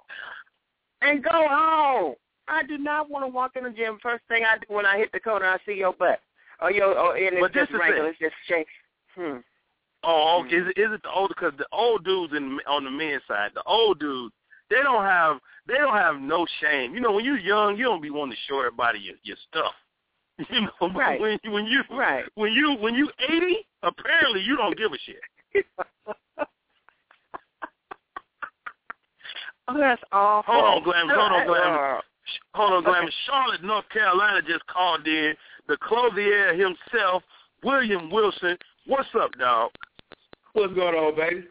[1.02, 2.16] and go home.
[2.48, 4.00] I do not want to walk in the gym.
[4.02, 6.20] First thing I do when I hit the corner, I see your butt.
[6.62, 7.80] Or your, or, and it's But just it.
[7.80, 8.68] It's just shake.
[9.16, 9.38] Hmm.
[10.04, 10.56] Oh, okay.
[10.56, 11.30] Is it, is it the old?
[11.30, 14.34] Because the old dudes in on the men's side, the old dudes,
[14.70, 15.38] they don't have
[15.68, 16.94] they don't have no shame.
[16.94, 19.74] You know, when you're young, you don't be wanting to show everybody your, your stuff.
[20.50, 21.20] You know, but Right.
[21.20, 22.24] when when you Right.
[22.36, 25.66] when you when you eighty, apparently you don't give a shit.
[29.72, 30.52] Oh, that's awful.
[30.54, 31.16] Hold on, Glamis.
[31.16, 31.80] Hold on, Glamis.
[31.80, 32.02] Uh,
[32.56, 33.14] Hold on, Glamis.
[33.28, 35.34] Charlotte, North Carolina just called in.
[35.68, 37.22] The clothier himself,
[37.64, 38.58] William Wilson.
[38.88, 39.70] What's up, dog?
[40.54, 41.44] What's going on, baby?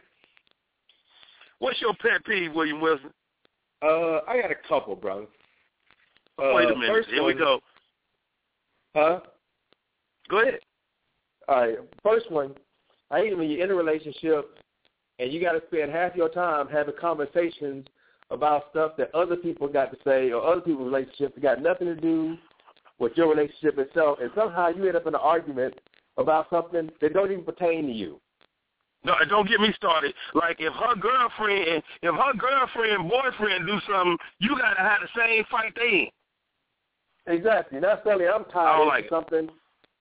[1.59, 3.11] What's your pet peeve, William Wilson?
[3.81, 5.25] Uh, I got a couple, brother.
[6.37, 6.89] Uh, Wait a minute.
[6.89, 7.61] First Here we go.
[8.95, 9.19] Huh?
[10.29, 10.59] Go ahead.
[11.47, 11.77] All right.
[12.03, 12.55] First one,
[13.11, 14.57] I hate when you're in a relationship
[15.19, 17.85] and you got to spend half your time having conversations
[18.31, 21.87] about stuff that other people got to say or other people's relationships that got nothing
[21.87, 22.37] to do
[22.99, 25.73] with your relationship itself, and somehow you end up in an argument
[26.17, 28.19] about something that don't even pertain to you.
[29.05, 30.13] No, don't get me started.
[30.33, 35.45] Like if her girlfriend, if her girlfriend, boyfriend do something, you gotta have the same
[35.49, 36.07] fight they in.
[37.29, 37.79] Exactly.
[37.79, 39.09] Not suddenly I'm tired of like it.
[39.09, 39.49] something.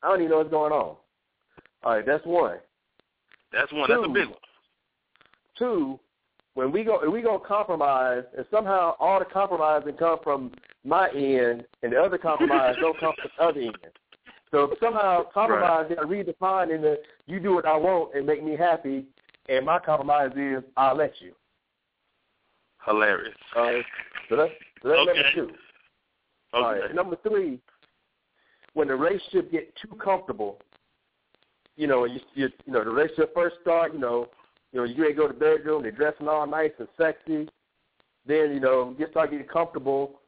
[0.02, 0.96] I don't even know what's going on.
[1.84, 2.56] All right, that's one.
[3.52, 3.88] That's one.
[3.88, 4.38] That's a big one.
[5.58, 5.98] Two,
[6.54, 10.52] when we go, if we go compromise, and somehow all the compromising come from
[10.84, 13.76] my end, and the other compromise don't come from the other end.
[14.50, 18.56] So somehow compromise got redefined in the you do what I want and make me
[18.56, 19.04] happy,
[19.48, 21.32] and my compromise is I'll let you.
[22.84, 23.34] Hilarious.
[23.54, 23.84] All right.
[24.28, 24.52] So that's,
[24.82, 25.22] so that's Okay.
[25.22, 25.54] number two.
[26.52, 26.80] All Okay.
[26.80, 26.94] right.
[26.94, 27.60] Number three,
[28.74, 30.60] when the relationship get too comfortable,
[31.76, 34.28] you know, you, you you know the relationship first start, you know,
[34.72, 37.48] you know you to go to the bedroom, they're dressing all nice and sexy.
[38.26, 40.20] Then you know you start getting comfortable,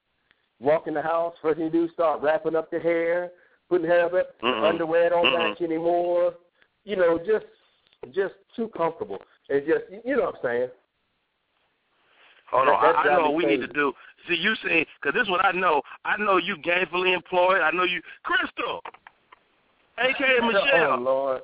[0.61, 1.35] walk in the house.
[1.43, 3.31] First thing you do, start wrapping up the hair,
[3.69, 4.41] putting hair up.
[4.43, 4.69] Mm-mm.
[4.69, 5.51] Underwear don't Mm-mm.
[5.51, 6.35] match anymore.
[6.85, 7.47] you know, just
[8.15, 9.19] just too comfortable.
[9.49, 10.69] It's just you know what I'm saying.
[12.51, 13.93] Hold on, That- that I, I know what we need to do.
[14.29, 15.83] See, you saying because this is what I know.
[16.05, 17.61] I know you gainfully employed.
[17.63, 18.83] I know you, Crystal,
[19.99, 20.93] aka Michelle.
[20.93, 21.43] Oh Lord.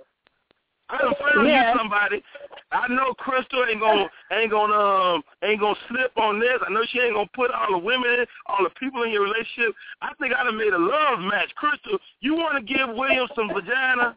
[0.88, 1.72] I done found Yes.
[1.74, 2.22] you somebody.
[2.70, 6.58] I know Crystal ain't gonna ain't gonna um ain't gonna slip on this.
[6.66, 9.74] I know she ain't gonna put all the women, all the people in your relationship.
[10.02, 11.50] I think I done made a love match.
[11.56, 14.16] Crystal, you want to give William some vagina?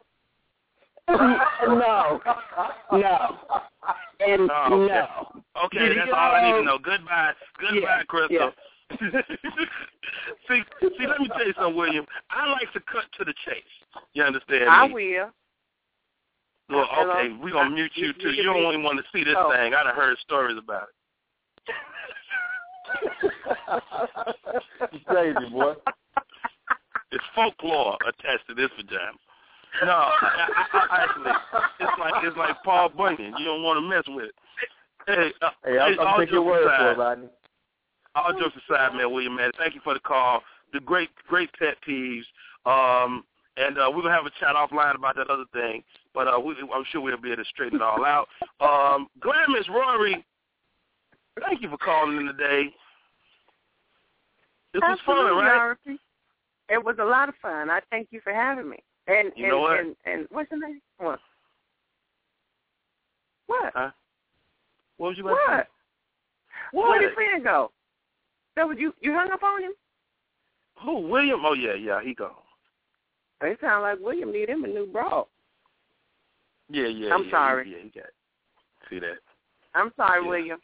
[1.10, 2.22] No,
[2.92, 3.40] no,
[4.20, 4.94] and Oh, okay.
[4.94, 5.42] no.
[5.66, 6.78] Okay, Did that's get all I need to know.
[6.78, 8.52] Goodbye, goodbye, Yeah, Crystal.
[10.48, 12.06] see, see, let me tell you something, William.
[12.30, 13.64] I like to cut to the chase.
[14.14, 15.32] You understand I will.
[16.70, 18.30] Well, okay, we're gonna mute you You- too.
[18.30, 19.52] you You can don't be- even want to see this Oh.
[19.52, 19.74] thing.
[19.74, 20.96] I done heard stories about it.
[24.92, 25.74] you crazy boy.
[27.12, 29.12] It's folklore attached to this vagina.
[29.84, 31.32] No, I, I, I, actually,
[31.80, 33.34] it's like it's like Paul Bunyan.
[33.38, 34.36] You don't want to mess with it.
[35.08, 37.28] Hey, uh, Hey, I'm, hey, I'm all taking your jokes word for aside, it, Rodney.
[38.16, 40.42] all jokes aside, man, William, man, thank you for the call.
[40.74, 42.26] The great, great pet peeves.
[42.66, 43.24] Um,
[43.58, 45.84] and uh, we're gonna have a chat offline about that other thing.
[46.14, 48.28] But uh, we, I'm sure we'll be able to straighten it all out.
[48.60, 50.26] Um, Glamorous Rory,
[51.42, 52.74] thank you for calling in today.
[54.74, 55.56] This was fun, right?
[55.56, 56.00] Dorothy.
[56.70, 57.70] It was a lot of fun.
[57.70, 58.78] I thank you for having me.
[59.10, 59.80] And You and, know what?
[59.80, 60.82] and and what's the name?
[60.98, 61.20] What?
[63.48, 63.72] What?
[63.76, 63.90] Huh?
[64.98, 65.64] What was you about to What?
[65.64, 65.70] say?
[66.78, 67.72] Where'd your friend go?
[68.56, 68.94] That was you.
[69.02, 69.72] You hung up on him.
[70.84, 71.08] Who?
[71.08, 71.42] William?
[71.44, 72.32] Oh yeah, yeah, he gone.
[73.42, 75.24] It sounded like William need him a new bra.
[76.70, 77.14] Yeah, yeah.
[77.14, 77.72] I'm yeah, sorry.
[77.72, 78.10] Yeah, he got.
[78.90, 79.18] See that?
[79.74, 80.30] I'm sorry, Yeah.
[80.30, 80.60] William.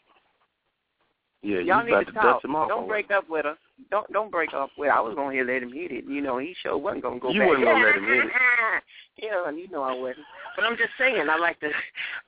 [1.41, 2.23] Yeah, you Y'all need to to talk.
[2.23, 2.67] dust him off.
[2.69, 3.55] Don't break up with her.
[3.91, 4.89] Don't don't break up with.
[4.89, 6.05] I was gonna let him hit it.
[6.05, 7.49] You know, he sure wasn't gonna go You back.
[7.49, 8.31] wasn't gonna let him hit it.
[9.21, 10.25] yeah, you know I wasn't.
[10.55, 11.69] But I'm just saying, I like to,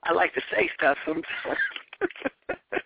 [0.03, 1.25] I like to say stuff sometimes.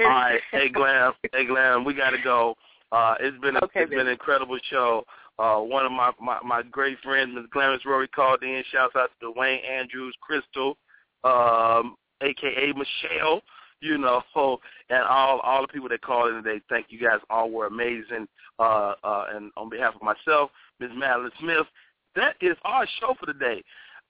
[0.00, 2.56] All right, hey Glam, hey Glam, we gotta go.
[2.92, 5.04] Uh, it's been a, Okay, it's been an incredible show.
[5.38, 7.46] Uh, one of my, my my great friends, Ms.
[7.52, 8.62] Glamorous Rory, called in.
[8.70, 10.76] Shouts out to Dwayne Andrews, Crystal,
[11.24, 13.40] um, aka Michelle.
[13.84, 14.22] You know,
[14.90, 16.60] and all all the people that called in today.
[16.68, 17.20] Thank you guys.
[17.30, 18.26] All were amazing.
[18.58, 20.90] Uh, uh, and on behalf of myself, Ms.
[20.96, 21.66] Madeline Smith,
[22.14, 23.62] that is our show for today.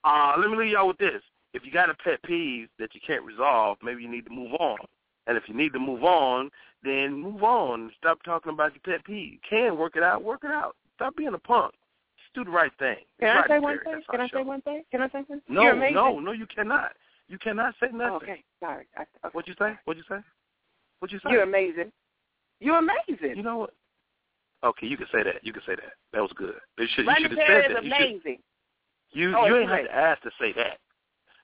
[0.04, 1.22] Uh, let me leave y'all with this.
[1.54, 4.52] If you got a pet peeve that you can't resolve, maybe you need to move
[4.54, 4.76] on.
[5.26, 6.50] And if you need to move on,
[6.82, 7.90] then move on.
[7.98, 9.32] Stop talking about your pet peeve.
[9.32, 10.76] You can work it out, work it out.
[10.96, 11.72] Stop being a punk.
[12.18, 12.96] Just do the right thing.
[13.20, 14.02] Can I Right, say one thing?
[14.10, 14.38] Can I show.
[14.38, 14.82] say one thing?
[14.90, 15.40] Can I say something?
[15.48, 16.92] No, no, no, you cannot.
[17.28, 18.14] You cannot say nothing.
[18.16, 18.86] Okay, sorry.
[18.96, 19.32] I, okay.
[19.32, 19.74] What'd you say?
[19.84, 20.22] What'd you say?
[21.00, 21.32] What'd you say?
[21.32, 21.90] You're amazing.
[22.60, 23.36] You're amazing.
[23.36, 23.70] You know what?
[24.62, 25.42] Okay, you can say that.
[25.42, 25.92] You can say that.
[26.12, 26.54] That was good.
[26.78, 27.84] You should, you should have said is that.
[27.84, 28.38] You should, amazing.
[29.12, 29.86] You Oh, you it's ain't have great.
[29.88, 30.78] to ask to say that.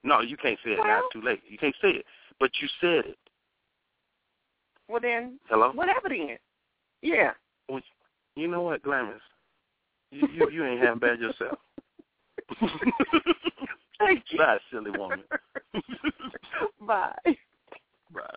[0.03, 0.99] No, you can't say it now.
[0.99, 1.41] It's too late.
[1.47, 2.05] You can't say it.
[2.39, 3.17] But you said it.
[4.89, 5.71] Well then, Hello?
[5.73, 6.37] whatever then.
[7.01, 7.31] Yeah.
[7.69, 7.81] Well,
[8.35, 9.21] You know what, Glamorous?
[10.11, 11.57] You you, you ain't having bad yourself.
[14.05, 14.37] Thank you.
[14.37, 15.23] Bye, silly woman.
[16.81, 17.13] Bye.
[18.13, 18.35] Bye.